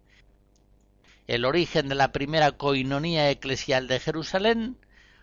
El 1.27 1.43
origen 1.43 1.89
de 1.89 1.95
la 1.95 2.13
primera 2.13 2.53
coinonía 2.53 3.29
eclesial 3.29 3.89
de 3.89 3.99
Jerusalén 3.99 4.77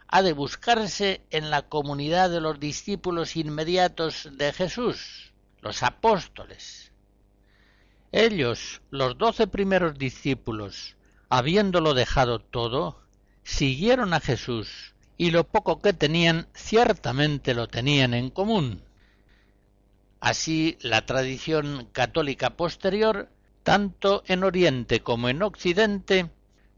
ha 0.09 0.21
de 0.21 0.35
buscarse 0.35 1.23
en 1.31 1.49
la 1.49 1.63
comunidad 1.63 2.29
de 2.29 2.43
los 2.43 2.61
discípulos 2.61 3.35
inmediatos 3.35 4.29
de 4.33 4.53
Jesús, 4.53 5.33
los 5.63 5.83
apóstoles. 5.83 6.93
Ellos, 8.11 8.83
los 8.91 9.17
doce 9.17 9.47
primeros 9.47 9.97
discípulos, 9.97 10.97
habiéndolo 11.31 11.95
dejado 11.95 12.41
todo, 12.41 13.01
siguieron 13.43 14.13
a 14.13 14.21
Jesús 14.21 14.92
y 15.17 15.31
lo 15.31 15.45
poco 15.45 15.81
que 15.81 15.93
tenían 15.93 16.49
ciertamente 16.55 17.55
lo 17.55 17.69
tenían 17.69 18.15
en 18.15 18.31
común. 18.31 18.83
Así 20.21 20.79
la 20.81 21.05
tradición 21.05 21.89
católica 21.93 22.51
posterior, 22.51 23.29
tanto 23.63 24.23
en 24.27 24.45
Oriente 24.45 25.01
como 25.01 25.29
en 25.29 25.43
Occidente, 25.43 26.31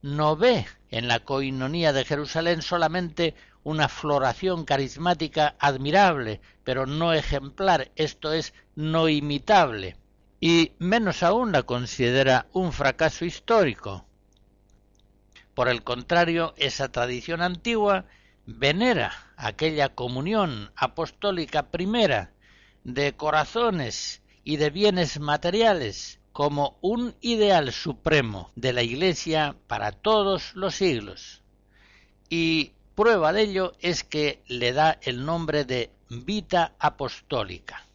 no 0.03 0.37
ve 0.37 0.67
en 0.91 1.09
la 1.09 1.21
coinonía 1.21 1.93
de 1.93 2.05
Jerusalén 2.05 2.63
solamente 2.63 3.35
una 3.63 3.89
floración 3.89 4.65
carismática 4.65 5.57
admirable, 5.59 6.41
pero 6.63 6.87
no 6.87 7.13
ejemplar, 7.13 7.91
esto 7.97 8.33
es, 8.33 8.53
no 8.77 9.09
imitable, 9.09 9.97
y 10.41 10.73
menos 10.79 11.23
aún 11.23 11.53
la 11.53 11.63
considera 11.63 12.47
un 12.53 12.73
fracaso 12.73 13.25
histórico. 13.25 14.05
Por 15.55 15.69
el 15.69 15.83
contrario, 15.83 16.53
esa 16.57 16.91
tradición 16.91 17.41
antigua 17.41 18.05
venera 18.47 19.13
aquella 19.37 19.89
comunión 19.89 20.71
apostólica 20.77 21.71
primera 21.71 22.33
de 22.85 23.15
corazones 23.15 24.23
y 24.45 24.57
de 24.57 24.71
bienes 24.71 25.19
materiales 25.19 26.21
como 26.33 26.77
un 26.81 27.15
ideal 27.21 27.73
supremo 27.73 28.51
de 28.57 28.73
la 28.73 28.83
Iglesia 28.83 29.57
para 29.67 29.93
todos 29.93 30.55
los 30.55 30.75
siglos. 30.75 31.43
Y 32.29 32.73
prueba 32.95 33.33
de 33.33 33.43
ello 33.43 33.73
es 33.81 34.05
que 34.05 34.43
le 34.47 34.73
da 34.73 34.99
el 35.03 35.25
nombre 35.25 35.65
de 35.65 35.91
Vita 36.11 36.75
Apostólica. 36.79 37.87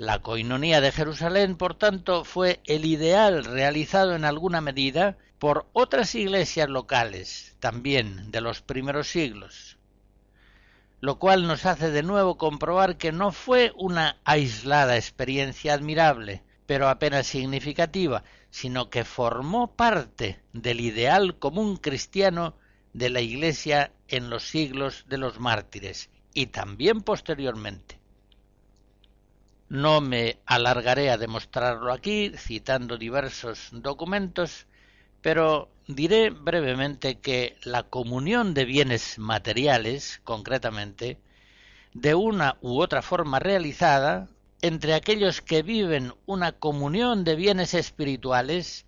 La 0.00 0.20
coinonía 0.20 0.80
de 0.80 0.92
Jerusalén, 0.92 1.56
por 1.56 1.74
tanto, 1.74 2.24
fue 2.24 2.60
el 2.64 2.86
ideal 2.86 3.44
realizado 3.44 4.16
en 4.16 4.24
alguna 4.24 4.62
medida 4.62 5.18
por 5.38 5.66
otras 5.74 6.14
iglesias 6.14 6.70
locales, 6.70 7.54
también 7.60 8.30
de 8.30 8.40
los 8.40 8.62
primeros 8.62 9.08
siglos, 9.08 9.76
lo 11.02 11.18
cual 11.18 11.46
nos 11.46 11.66
hace 11.66 11.90
de 11.90 12.02
nuevo 12.02 12.38
comprobar 12.38 12.96
que 12.96 13.12
no 13.12 13.30
fue 13.30 13.72
una 13.76 14.16
aislada 14.24 14.96
experiencia 14.96 15.74
admirable, 15.74 16.44
pero 16.64 16.88
apenas 16.88 17.26
significativa, 17.26 18.24
sino 18.48 18.88
que 18.88 19.04
formó 19.04 19.76
parte 19.76 20.40
del 20.54 20.80
ideal 20.80 21.38
común 21.38 21.76
cristiano 21.76 22.54
de 22.94 23.10
la 23.10 23.20
Iglesia 23.20 23.92
en 24.08 24.30
los 24.30 24.48
siglos 24.48 25.04
de 25.10 25.18
los 25.18 25.40
mártires 25.40 26.08
y 26.32 26.46
también 26.46 27.02
posteriormente. 27.02 27.99
No 29.70 30.00
me 30.00 30.40
alargaré 30.46 31.10
a 31.10 31.16
demostrarlo 31.16 31.92
aquí, 31.92 32.32
citando 32.36 32.98
diversos 32.98 33.68
documentos, 33.70 34.66
pero 35.22 35.68
diré 35.86 36.30
brevemente 36.30 37.20
que 37.20 37.56
la 37.62 37.84
comunión 37.84 38.52
de 38.52 38.64
bienes 38.64 39.20
materiales, 39.20 40.20
concretamente, 40.24 41.20
de 41.94 42.16
una 42.16 42.58
u 42.60 42.80
otra 42.80 43.00
forma 43.00 43.38
realizada 43.38 44.28
entre 44.60 44.94
aquellos 44.94 45.40
que 45.40 45.62
viven 45.62 46.14
una 46.26 46.50
comunión 46.50 47.22
de 47.22 47.36
bienes 47.36 47.72
espirituales, 47.72 48.86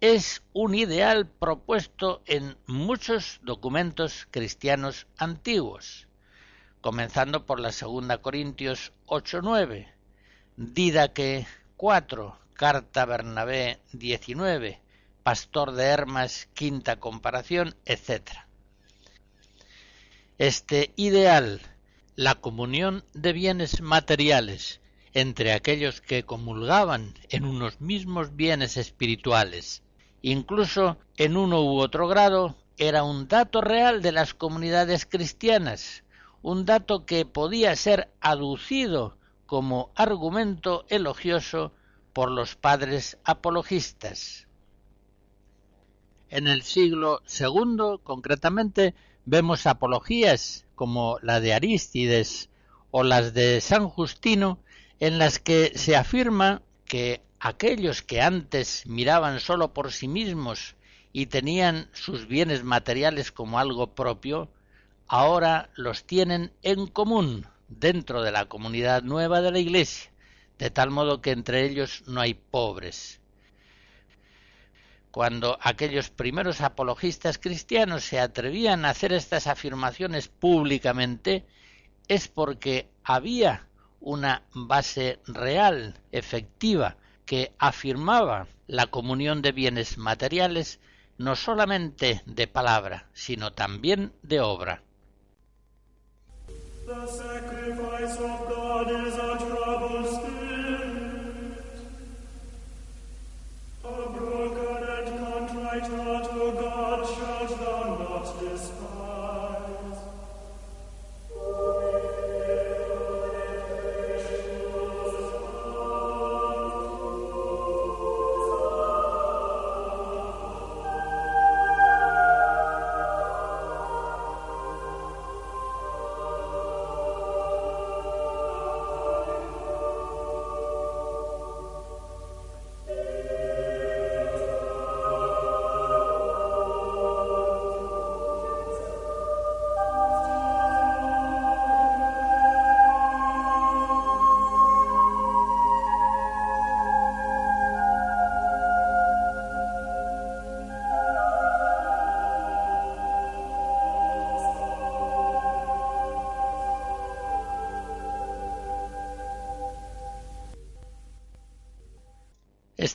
es 0.00 0.42
un 0.54 0.74
ideal 0.74 1.26
propuesto 1.26 2.22
en 2.24 2.56
muchos 2.66 3.38
documentos 3.42 4.26
cristianos 4.30 5.06
antiguos, 5.18 6.08
comenzando 6.80 7.44
por 7.44 7.60
la 7.60 7.70
segunda 7.70 8.22
Corintios 8.22 8.94
8.9, 9.08 9.92
Didaque 10.58 11.46
4, 11.78 12.36
Carta 12.52 13.06
Bernabé 13.06 13.80
19, 13.94 14.82
Pastor 15.22 15.72
de 15.72 15.84
Hermas, 15.84 16.46
quinta 16.52 17.00
comparación, 17.00 17.74
etc. 17.86 18.32
Este 20.36 20.92
ideal, 20.96 21.62
la 22.16 22.34
comunión 22.34 23.02
de 23.14 23.32
bienes 23.32 23.80
materiales 23.80 24.82
entre 25.14 25.54
aquellos 25.54 26.02
que 26.02 26.24
comulgaban 26.24 27.14
en 27.30 27.46
unos 27.46 27.80
mismos 27.80 28.36
bienes 28.36 28.76
espirituales, 28.76 29.82
incluso 30.20 30.98
en 31.16 31.38
uno 31.38 31.62
u 31.62 31.78
otro 31.78 32.08
grado, 32.08 32.56
era 32.76 33.04
un 33.04 33.26
dato 33.26 33.62
real 33.62 34.02
de 34.02 34.12
las 34.12 34.34
comunidades 34.34 35.06
cristianas, 35.06 36.04
un 36.42 36.66
dato 36.66 37.06
que 37.06 37.24
podía 37.24 37.74
ser 37.74 38.12
aducido 38.20 39.16
como 39.52 39.92
argumento 39.96 40.86
elogioso 40.88 41.74
por 42.14 42.30
los 42.30 42.56
padres 42.56 43.18
apologistas. 43.22 44.48
En 46.30 46.46
el 46.48 46.62
siglo 46.62 47.20
II, 47.38 48.00
concretamente, 48.02 48.94
vemos 49.26 49.66
apologías 49.66 50.64
como 50.74 51.18
la 51.20 51.38
de 51.40 51.52
Arístides 51.52 52.48
o 52.90 53.02
las 53.02 53.34
de 53.34 53.60
San 53.60 53.90
Justino, 53.90 54.58
en 55.00 55.18
las 55.18 55.38
que 55.38 55.72
se 55.74 55.96
afirma 55.96 56.62
que 56.86 57.20
aquellos 57.38 58.00
que 58.00 58.22
antes 58.22 58.86
miraban 58.86 59.38
sólo 59.38 59.74
por 59.74 59.92
sí 59.92 60.08
mismos 60.08 60.76
y 61.12 61.26
tenían 61.26 61.90
sus 61.92 62.26
bienes 62.26 62.64
materiales 62.64 63.30
como 63.32 63.58
algo 63.58 63.94
propio, 63.94 64.48
ahora 65.08 65.68
los 65.74 66.04
tienen 66.04 66.54
en 66.62 66.86
común 66.86 67.46
dentro 67.78 68.22
de 68.22 68.32
la 68.32 68.46
comunidad 68.46 69.02
nueva 69.02 69.40
de 69.40 69.52
la 69.52 69.58
Iglesia, 69.58 70.10
de 70.58 70.70
tal 70.70 70.90
modo 70.90 71.20
que 71.20 71.30
entre 71.30 71.64
ellos 71.64 72.02
no 72.06 72.20
hay 72.20 72.34
pobres 72.34 73.22
cuando 75.12 75.58
aquellos 75.60 76.08
primeros 76.08 76.62
apologistas 76.62 77.38
cristianos 77.38 78.02
se 78.02 78.18
atrevían 78.18 78.84
a 78.84 78.90
hacer 78.90 79.12
estas 79.12 79.46
afirmaciones 79.46 80.28
públicamente, 80.28 81.44
es 82.08 82.28
porque 82.28 82.88
había 83.04 83.68
una 84.00 84.42
base 84.54 85.20
real, 85.26 86.00
efectiva, 86.10 86.96
que 87.26 87.52
afirmaba 87.58 88.48
la 88.66 88.86
comunión 88.86 89.42
de 89.42 89.52
bienes 89.52 89.98
materiales 89.98 90.80
no 91.18 91.36
solamente 91.36 92.22
de 92.24 92.46
palabra, 92.46 93.10
sino 93.12 93.52
también 93.52 94.12
de 94.22 94.40
obra. 94.40 94.82
Professor 98.14 98.41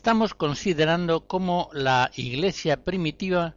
estamos 0.07 0.35
considerando 0.35 1.27
cómo 1.27 1.69
la 1.73 2.11
Iglesia 2.15 2.81
primitiva 2.85 3.55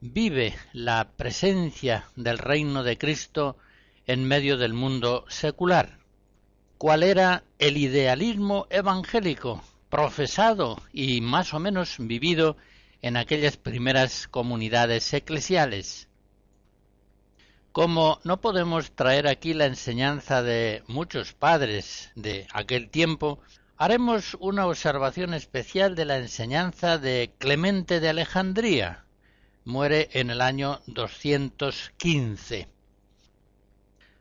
vive 0.00 0.56
la 0.72 1.12
presencia 1.16 2.08
del 2.16 2.38
reino 2.38 2.82
de 2.82 2.98
Cristo 2.98 3.58
en 4.04 4.24
medio 4.24 4.56
del 4.56 4.72
mundo 4.72 5.24
secular. 5.28 6.00
¿Cuál 6.78 7.04
era 7.04 7.44
el 7.60 7.76
idealismo 7.76 8.66
evangélico 8.70 9.62
profesado 9.88 10.82
y 10.92 11.20
más 11.20 11.54
o 11.54 11.60
menos 11.60 11.94
vivido 12.00 12.56
en 13.00 13.16
aquellas 13.16 13.56
primeras 13.56 14.26
comunidades 14.26 15.14
eclesiales? 15.14 16.08
Como 17.70 18.18
no 18.24 18.40
podemos 18.40 18.90
traer 18.90 19.28
aquí 19.28 19.54
la 19.54 19.66
enseñanza 19.66 20.42
de 20.42 20.82
muchos 20.88 21.34
padres 21.34 22.10
de 22.16 22.48
aquel 22.52 22.90
tiempo, 22.90 23.38
haremos 23.76 24.36
una 24.40 24.66
observación 24.66 25.34
especial 25.34 25.94
de 25.94 26.04
la 26.04 26.18
enseñanza 26.18 26.98
de 26.98 27.32
Clemente 27.38 28.00
de 28.00 28.08
Alejandría. 28.08 29.04
Muere 29.64 30.10
en 30.12 30.30
el 30.30 30.40
año 30.40 30.80
215. 30.86 32.68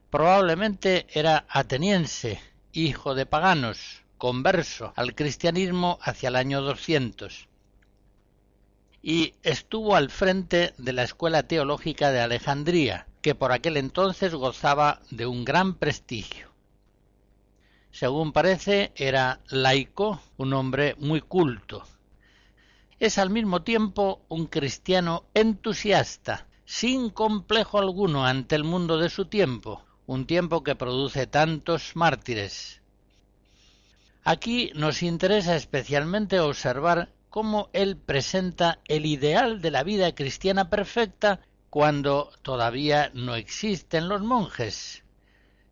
Probablemente 0.10 1.08
era 1.10 1.45
ateniense, 1.49 2.39
hijo 2.72 3.16
de 3.16 3.26
paganos, 3.26 4.04
converso 4.18 4.93
al 4.95 5.16
cristianismo 5.16 5.99
hacia 6.01 6.30
el 6.30 6.36
año 6.36 6.62
200 6.62 7.47
y 9.04 9.36
estuvo 9.43 9.97
al 9.97 10.10
frente 10.10 10.74
de 10.78 10.93
la 10.93 11.04
Escuela 11.04 11.43
Teológica 11.43 12.12
de 12.12 12.22
Alejandría, 12.22 13.06
que 13.22 13.36
por 13.36 13.51
aquel 13.51 13.76
entonces 13.76 14.34
gozaba 14.34 15.01
de 15.12 15.26
un 15.26 15.43
gran 15.43 15.76
prestigio. 15.76 16.53
Según 17.94 18.32
parece, 18.34 18.91
era 18.96 19.39
laico, 19.50 20.20
un 20.38 20.54
hombre 20.54 20.96
muy 20.98 21.22
culto. 21.22 21.84
Es 23.00 23.20
al 23.20 23.30
mismo 23.30 23.62
tiempo 23.62 24.26
un 24.30 24.48
cristiano 24.48 25.26
entusiasta, 25.36 26.48
sin 26.66 27.12
complejo 27.12 27.78
alguno 27.78 28.26
ante 28.26 28.56
el 28.56 28.64
mundo 28.64 28.98
de 28.98 29.12
su 29.12 29.26
tiempo, 29.26 29.86
un 30.08 30.26
tiempo 30.26 30.64
que 30.64 30.76
produce 30.76 31.28
tantos 31.28 31.96
mártires. 31.96 32.82
Aquí 34.24 34.72
nos 34.74 35.04
interesa 35.04 35.56
especialmente 35.56 36.39
observar 36.39 37.14
cómo 37.30 37.70
él 37.74 37.96
presenta 37.96 38.80
el 38.88 39.06
ideal 39.06 39.62
de 39.62 39.70
la 39.70 39.84
vida 39.84 40.16
cristiana 40.16 40.72
perfecta 40.72 41.41
cuando 41.70 42.32
todavía 42.41 43.12
no 43.14 43.36
existen 43.36 44.10
los 44.10 44.24
monjes, 44.24 45.03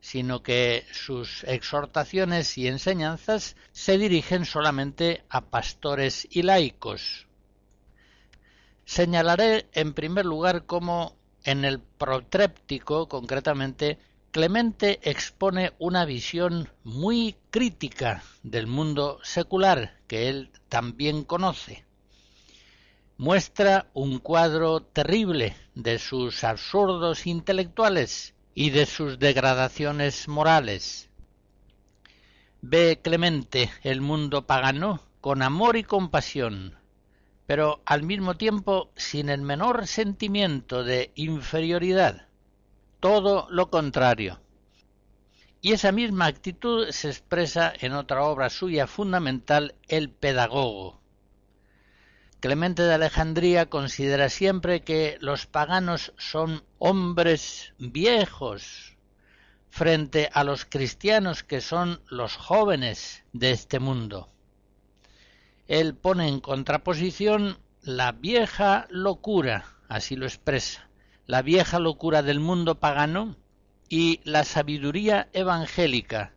sino 0.02 0.44
que 0.44 0.86
sus 0.92 1.44
exhortaciones 1.46 2.58
y 2.58 2.68
enseñanzas 2.68 3.56
se 3.72 3.98
dirigen 3.98 4.46
solamente 4.46 5.24
a 5.30 5.42
pastores 5.42 6.28
y 6.30 6.42
laicos. 6.42 7.28
Señalaré 8.84 9.70
en 9.74 9.94
primer 9.94 10.26
lugar 10.26 10.66
cómo 10.66 11.16
en 11.44 11.64
el 11.64 11.80
protréptico 11.80 13.08
concretamente 13.08 13.98
Clemente 14.32 15.00
expone 15.04 15.74
una 15.78 16.06
visión 16.06 16.70
muy 16.86 17.36
crítica 17.50 18.24
del 18.44 18.66
mundo 18.66 19.20
secular 19.24 19.98
que 20.08 20.30
él 20.30 20.52
también 20.70 21.24
conoce 21.24 21.86
muestra 23.22 23.86
un 23.94 24.18
cuadro 24.18 24.82
terrible 24.82 25.56
de 25.76 26.00
sus 26.00 26.44
absurdos 26.44 27.28
intelectuales 27.28 28.34
y 28.54 28.70
de 28.72 28.86
sus 28.86 29.20
degradaciones 29.20 30.28
morales. 30.28 31.10
Ve 32.62 33.00
Clemente 33.02 33.72
el 33.84 34.02
mundo 34.02 34.46
pagano 34.46 35.02
con 35.20 35.42
amor 35.42 35.78
y 35.78 35.84
compasión, 35.84 36.78
pero 37.46 37.82
al 37.86 38.04
mismo 38.04 38.36
tiempo 38.36 38.92
sin 38.96 39.30
el 39.30 39.42
menor 39.42 39.88
sentimiento 39.88 40.84
de 40.84 41.12
inferioridad, 41.16 42.28
todo 43.00 43.48
lo 43.50 43.70
contrario. 43.70 44.40
Y 45.62 45.74
esa 45.74 45.92
misma 45.92 46.26
actitud 46.26 46.90
se 46.90 47.10
expresa 47.10 47.74
en 47.80 47.94
otra 47.94 48.24
obra 48.24 48.50
suya 48.50 48.88
fundamental, 48.88 49.76
El 49.88 50.10
Pedagogo, 50.10 51.01
Clemente 52.42 52.82
de 52.82 52.96
Alejandría 52.96 53.68
considera 53.68 54.28
siempre 54.28 54.82
que 54.82 55.18
los 55.22 55.46
paganos 55.46 56.12
son 56.18 56.64
hombres 56.80 57.76
viejos 57.78 58.98
frente 59.70 60.28
a 60.34 60.44
los 60.44 60.66
cristianos 60.66 61.44
que 61.44 61.62
son 61.62 62.02
los 62.10 62.38
jóvenes 62.38 63.24
de 63.32 63.52
este 63.52 63.80
mundo. 63.80 64.28
Él 65.68 65.94
pone 65.94 66.28
en 66.28 66.40
contraposición 66.40 67.60
la 67.84 68.12
vieja 68.12 68.88
locura, 68.90 69.76
así 69.88 70.16
lo 70.16 70.26
expresa, 70.26 70.90
la 71.28 71.44
vieja 71.44 71.78
locura 71.78 72.24
del 72.24 72.40
mundo 72.40 72.80
pagano 72.80 73.36
y 73.88 74.20
la 74.24 74.46
sabiduría 74.46 75.30
evangélica 75.34 76.34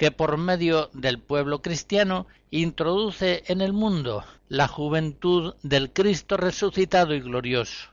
que 0.00 0.10
por 0.10 0.38
medio 0.38 0.88
del 0.94 1.18
pueblo 1.18 1.60
cristiano 1.60 2.26
introduce 2.50 3.44
en 3.48 3.60
el 3.60 3.74
mundo 3.74 4.24
la 4.48 4.66
juventud 4.66 5.56
del 5.62 5.92
Cristo 5.92 6.38
resucitado 6.38 7.14
y 7.14 7.20
glorioso. 7.20 7.90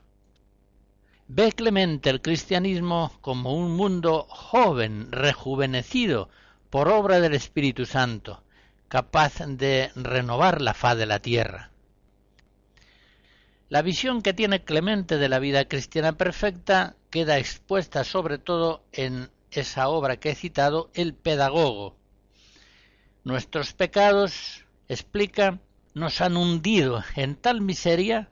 Ve 1.26 1.52
Clemente 1.52 2.08
el 2.08 2.22
cristianismo 2.22 3.12
como 3.20 3.52
un 3.52 3.76
mundo 3.76 4.24
joven, 4.30 5.12
rejuvenecido 5.12 6.30
por 6.70 6.88
obra 6.88 7.20
del 7.20 7.34
Espíritu 7.34 7.84
Santo, 7.84 8.42
capaz 8.88 9.40
de 9.46 9.90
renovar 9.94 10.62
la 10.62 10.72
faz 10.72 10.96
de 10.96 11.04
la 11.04 11.18
tierra. 11.18 11.72
La 13.68 13.82
visión 13.82 14.22
que 14.22 14.32
tiene 14.32 14.64
Clemente 14.64 15.18
de 15.18 15.28
la 15.28 15.40
vida 15.40 15.66
cristiana 15.66 16.12
perfecta 16.12 16.96
queda 17.10 17.36
expuesta 17.36 18.02
sobre 18.02 18.38
todo 18.38 18.82
en 18.92 19.28
esa 19.50 19.88
obra 19.90 20.18
que 20.18 20.30
he 20.30 20.34
citado, 20.34 20.90
El 20.94 21.12
Pedagogo, 21.14 21.97
Nuestros 23.28 23.74
pecados, 23.74 24.64
explica, 24.88 25.58
nos 25.92 26.22
han 26.22 26.38
hundido 26.38 27.04
en 27.14 27.36
tal 27.36 27.60
miseria 27.60 28.30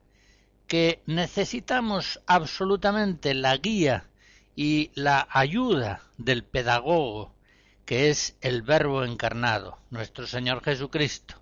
que 0.67 1.03
necesitamos 1.05 2.23
absolutamente 2.27 3.35
la 3.35 3.59
guía 3.59 4.09
y 4.55 4.91
la 4.95 5.29
ayuda 5.31 6.01
del 6.17 6.45
pedagogo, 6.45 7.35
que 7.85 8.09
es 8.09 8.39
el 8.41 8.63
Verbo 8.63 9.05
encarnado, 9.05 9.79
nuestro 9.91 10.27
Señor 10.27 10.65
Jesucristo. 10.65 11.35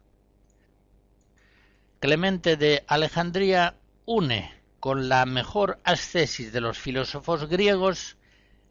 Clemente 2.00 2.56
de 2.56 2.82
Alejandría 2.88 3.76
une 4.04 4.52
con 4.80 5.08
la 5.08 5.26
mejor 5.26 5.78
ascesis 5.84 6.52
de 6.52 6.60
los 6.60 6.76
filósofos 6.76 7.48
griegos 7.48 8.16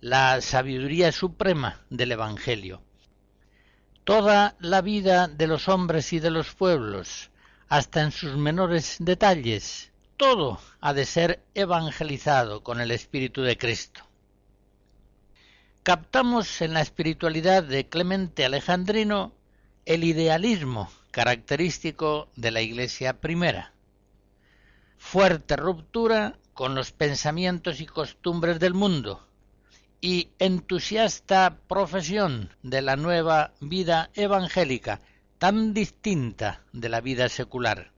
la 0.01 0.41
sabiduría 0.41 1.13
suprema 1.13 1.85
del 1.89 2.11
Evangelio 2.11 2.81
toda 4.03 4.55
la 4.59 4.81
vida 4.81 5.27
de 5.27 5.47
los 5.47 5.69
hombres 5.69 6.13
y 6.13 6.19
de 6.19 6.31
los 6.31 6.53
pueblos, 6.53 7.31
hasta 7.69 8.01
en 8.01 8.11
sus 8.11 8.35
menores 8.35 8.97
detalles, 8.99 9.91
todo 10.17 10.59
ha 10.81 10.93
de 10.93 11.05
ser 11.05 11.43
evangelizado 11.53 12.63
con 12.63 12.81
el 12.81 12.91
Espíritu 12.91 13.41
de 13.41 13.57
Cristo. 13.57 14.01
Captamos 15.83 16.61
en 16.61 16.73
la 16.73 16.81
espiritualidad 16.81 17.63
de 17.63 17.87
Clemente 17.89 18.45
Alejandrino 18.45 19.33
el 19.85 20.03
idealismo 20.03 20.89
característico 21.11 22.29
de 22.35 22.51
la 22.51 22.61
Iglesia 22.61 23.19
primera. 23.19 23.73
Fuerte 24.97 25.57
ruptura 25.57 26.37
con 26.53 26.75
los 26.75 26.91
pensamientos 26.91 27.81
y 27.81 27.85
costumbres 27.85 28.59
del 28.59 28.73
mundo, 28.73 29.27
y 30.03 30.31
entusiasta 30.37 31.59
profesión 31.69 32.49
de 32.61 32.81
la 32.81 32.97
nueva 32.97 33.53
vida 33.61 34.09
evangélica, 34.15 34.99
tan 35.37 35.73
distinta 35.73 36.61
de 36.73 36.89
la 36.89 36.99
vida 36.99 37.29
secular. 37.29 37.93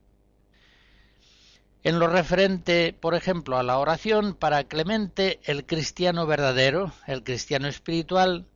En 1.82 1.98
lo 1.98 2.06
referente, 2.06 2.92
por 2.92 3.16
ejemplo, 3.16 3.58
a 3.58 3.64
la 3.64 3.78
oración, 3.78 4.34
para 4.34 4.62
Clemente 4.68 5.40
el 5.42 5.66
cristiano 5.66 6.26
verdadero, 6.26 6.92
el 7.08 7.24
cristiano 7.24 7.66
espiritual, 7.66 8.46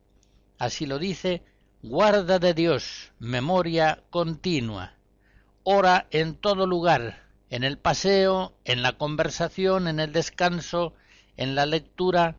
así 0.57 0.85
lo 0.85 0.97
dice, 0.97 1.43
guarda 1.83 2.39
de 2.39 2.53
Dios, 2.53 3.11
memoria 3.19 4.01
continua, 4.11 4.93
ora 5.63 6.07
en 6.11 6.35
todo 6.35 6.65
lugar, 6.65 7.25
en 7.49 7.65
el 7.65 7.77
paseo, 7.77 8.53
en 8.63 8.81
la 8.81 8.93
conversación, 8.93 9.89
en 9.89 9.99
el 9.99 10.13
descanso, 10.13 10.93
en 11.35 11.53
la 11.53 11.65
lectura, 11.65 12.37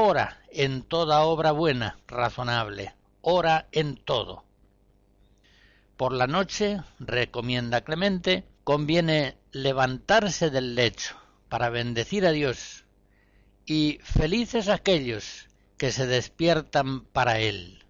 ora 0.00 0.38
en 0.52 0.82
toda 0.82 1.22
obra 1.22 1.50
buena, 1.50 1.98
razonable, 2.06 2.94
ora 3.20 3.66
en 3.72 3.96
todo. 3.96 4.44
Por 5.96 6.12
la 6.12 6.28
noche, 6.28 6.80
recomienda 7.00 7.80
Clemente, 7.80 8.44
conviene 8.62 9.38
levantarse 9.50 10.50
del 10.50 10.76
lecho 10.76 11.16
para 11.48 11.68
bendecir 11.68 12.24
a 12.26 12.30
Dios, 12.30 12.84
y 13.66 13.98
felices 14.04 14.68
aquellos 14.68 15.48
que 15.76 15.90
se 15.90 16.06
despiertan 16.06 17.00
para 17.00 17.40
Él. 17.40 17.84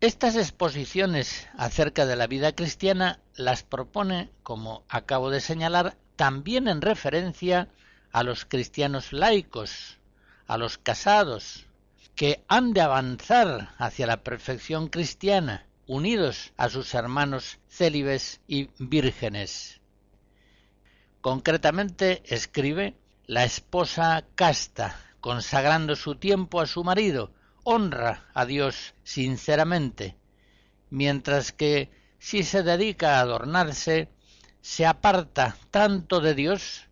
Estas 0.00 0.34
exposiciones 0.36 1.46
acerca 1.58 2.06
de 2.06 2.16
la 2.16 2.26
vida 2.26 2.52
cristiana 2.52 3.20
las 3.34 3.64
propone, 3.64 4.30
como 4.42 4.82
acabo 4.88 5.28
de 5.28 5.42
señalar, 5.42 5.98
también 6.16 6.68
en 6.68 6.80
referencia 6.80 7.68
a 8.12 8.22
los 8.22 8.46
cristianos 8.46 9.12
laicos, 9.12 9.95
a 10.46 10.58
los 10.58 10.78
casados, 10.78 11.66
que 12.14 12.44
han 12.48 12.72
de 12.72 12.80
avanzar 12.80 13.74
hacia 13.78 14.06
la 14.06 14.22
perfección 14.22 14.88
cristiana, 14.88 15.66
unidos 15.86 16.52
a 16.56 16.68
sus 16.68 16.94
hermanos 16.94 17.58
célibes 17.68 18.40
y 18.48 18.70
vírgenes. 18.78 19.80
Concretamente 21.20 22.22
escribe 22.26 22.96
la 23.26 23.44
esposa 23.44 24.24
casta, 24.34 24.96
consagrando 25.20 25.96
su 25.96 26.14
tiempo 26.14 26.60
a 26.60 26.66
su 26.66 26.84
marido, 26.84 27.32
honra 27.64 28.28
a 28.32 28.46
Dios 28.46 28.94
sinceramente, 29.02 30.16
mientras 30.90 31.52
que 31.52 31.90
si 32.18 32.44
se 32.44 32.62
dedica 32.62 33.18
a 33.18 33.20
adornarse, 33.20 34.08
se 34.62 34.86
aparta 34.86 35.56
tanto 35.70 36.20
de 36.20 36.34
Dios 36.34 36.88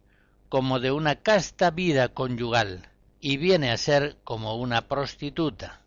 como 0.49 0.81
de 0.81 0.91
una 0.91 1.17
casta 1.17 1.71
vida 1.71 2.09
conyugal 2.09 2.91
y 3.25 3.39
viene 3.39 3.71
a 3.71 3.79
ser 3.79 4.19
como 4.23 4.57
una 4.57 4.83
prostituta. 4.87 5.81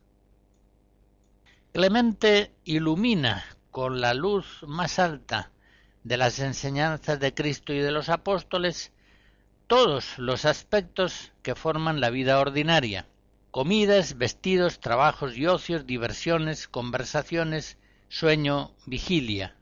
Clemente 1.71 2.51
ilumina 2.63 3.45
con 3.69 4.01
la 4.01 4.15
luz 4.15 4.63
más 4.65 4.97
alta 4.97 5.51
de 6.03 6.17
las 6.17 6.39
enseñanzas 6.39 7.19
de 7.19 7.35
Cristo 7.35 7.73
y 7.73 7.77
de 7.77 7.91
los 7.91 8.09
apóstoles 8.09 8.91
todos 9.67 10.17
los 10.17 10.45
aspectos 10.45 11.31
que 11.43 11.53
forman 11.53 12.01
la 12.01 12.09
vida 12.09 12.39
ordinaria 12.39 13.05
comidas, 13.51 14.17
vestidos, 14.17 14.79
trabajos 14.79 15.37
y 15.37 15.45
ocios, 15.45 15.85
diversiones, 15.85 16.67
conversaciones, 16.67 17.77
sueño, 18.09 18.71
vigilia. 18.87 19.55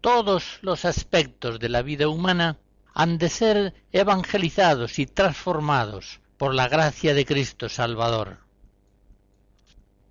Todos 0.00 0.58
los 0.62 0.86
aspectos 0.86 1.60
de 1.60 1.68
la 1.68 1.82
vida 1.82 2.08
humana 2.08 2.56
han 2.94 3.18
de 3.18 3.28
ser 3.28 3.74
evangelizados 3.92 5.00
y 5.00 5.06
transformados 5.06 6.20
por 6.38 6.54
la 6.54 6.68
gracia 6.68 7.12
de 7.12 7.26
Cristo 7.26 7.68
Salvador. 7.68 8.38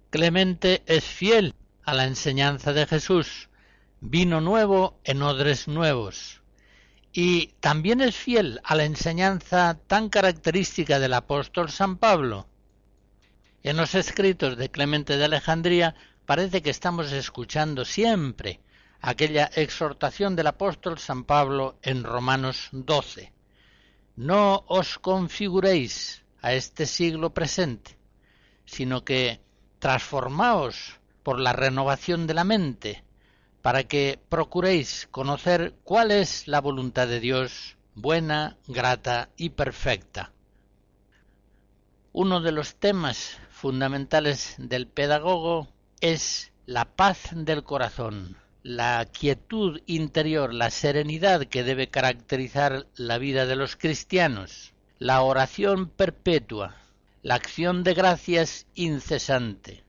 Clemente 0.10 0.84
es 0.86 1.06
fiel 1.06 1.56
a 1.84 1.94
la 1.94 2.06
enseñanza 2.06 2.74
de 2.74 2.86
Jesús, 2.86 3.50
vino 4.02 4.42
nuevo 4.42 5.00
en 5.06 5.22
odres 5.22 5.68
nuevos, 5.68 6.42
y 7.14 7.54
también 7.62 8.02
es 8.02 8.16
fiel 8.16 8.60
a 8.64 8.76
la 8.76 8.84
enseñanza 8.84 9.80
tan 9.88 10.10
característica 10.10 11.00
del 11.00 11.14
apóstol 11.14 11.72
San 11.72 11.98
Pablo. 11.98 12.48
En 13.64 13.78
los 13.78 13.96
escritos 13.96 14.58
de 14.58 14.70
Clemente 14.70 15.18
de 15.18 15.26
Alejandría 15.26 15.96
parece 16.26 16.62
que 16.62 16.70
estamos 16.70 17.12
escuchando 17.14 17.86
siempre 17.86 18.60
aquella 19.04 19.52
exhortación 19.54 20.38
del 20.38 20.48
apóstol 20.48 20.98
San 20.98 21.26
Pablo 21.26 21.78
en 21.82 22.06
Romanos 22.06 22.70
12. 22.72 23.34
No 24.16 24.64
os 24.68 24.98
configuréis 24.98 26.24
a 26.42 26.54
este 26.54 26.86
siglo 26.86 27.34
presente, 27.34 27.98
sino 28.64 29.04
que 29.04 29.42
transformaos 29.80 31.02
por 31.22 31.38
la 31.38 31.52
renovación 31.52 32.28
de 32.28 32.34
la 32.34 32.46
mente, 32.46 33.04
para 33.62 33.84
que 33.84 34.22
procuréis 34.30 35.10
conocer 35.12 35.76
cuál 35.84 36.12
es 36.12 36.48
la 36.48 36.62
voluntad 36.62 37.08
de 37.08 37.20
Dios, 37.20 37.76
buena, 37.96 38.58
grata 38.68 39.30
y 39.36 39.50
perfecta. 39.50 40.32
Uno 42.14 42.40
de 42.40 42.54
los 42.54 42.76
temas 42.76 43.38
fundamentales 43.50 44.56
del 44.60 44.88
pedagogo 44.88 45.68
es 46.00 46.54
la 46.66 46.86
paz 46.86 47.32
del 47.34 47.64
corazón, 47.64 48.38
la 48.64 49.06
quietud 49.12 49.82
interior, 49.88 50.54
la 50.54 50.70
serenidad 50.70 51.48
que 51.48 51.66
debe 51.66 51.90
caracterizar 51.90 52.88
la 52.96 53.18
vida 53.18 53.46
de 53.46 53.58
los 53.58 53.76
cristianos, 53.76 54.74
la 55.00 55.22
oración 55.22 55.90
perpetua, 55.90 56.78
la 57.24 57.36
acción 57.36 57.84
de 57.84 57.94
gracias 57.94 58.66
incesante. 58.74 59.84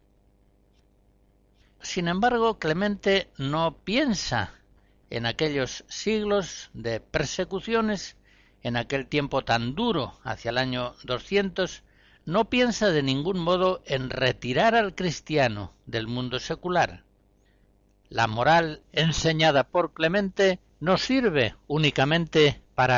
Sin 1.82 2.08
embargo, 2.08 2.58
Clemente 2.58 3.30
no 3.38 3.76
piensa 3.84 4.52
en 5.08 5.26
aquellos 5.26 5.84
siglos 5.86 6.70
de 6.72 6.98
persecuciones, 6.98 8.16
en 8.64 8.76
aquel 8.76 9.06
tiempo 9.06 9.44
tan 9.44 9.76
duro, 9.76 10.18
hacia 10.24 10.50
el 10.50 10.58
año 10.58 10.96
200, 11.04 11.84
no 12.26 12.50
piensa 12.50 12.90
de 12.90 13.04
ningún 13.04 13.38
modo 13.38 13.82
en 13.86 14.10
retirar 14.10 14.74
al 14.74 14.96
cristiano 14.96 15.72
del 15.86 16.08
mundo 16.08 16.40
secular. 16.40 17.04
La 18.14 18.28
moral 18.28 18.80
enseñada 18.92 19.64
por 19.64 19.92
Clemente 19.92 20.60
no 20.78 20.98
sirve 20.98 21.56
únicamente 21.66 22.62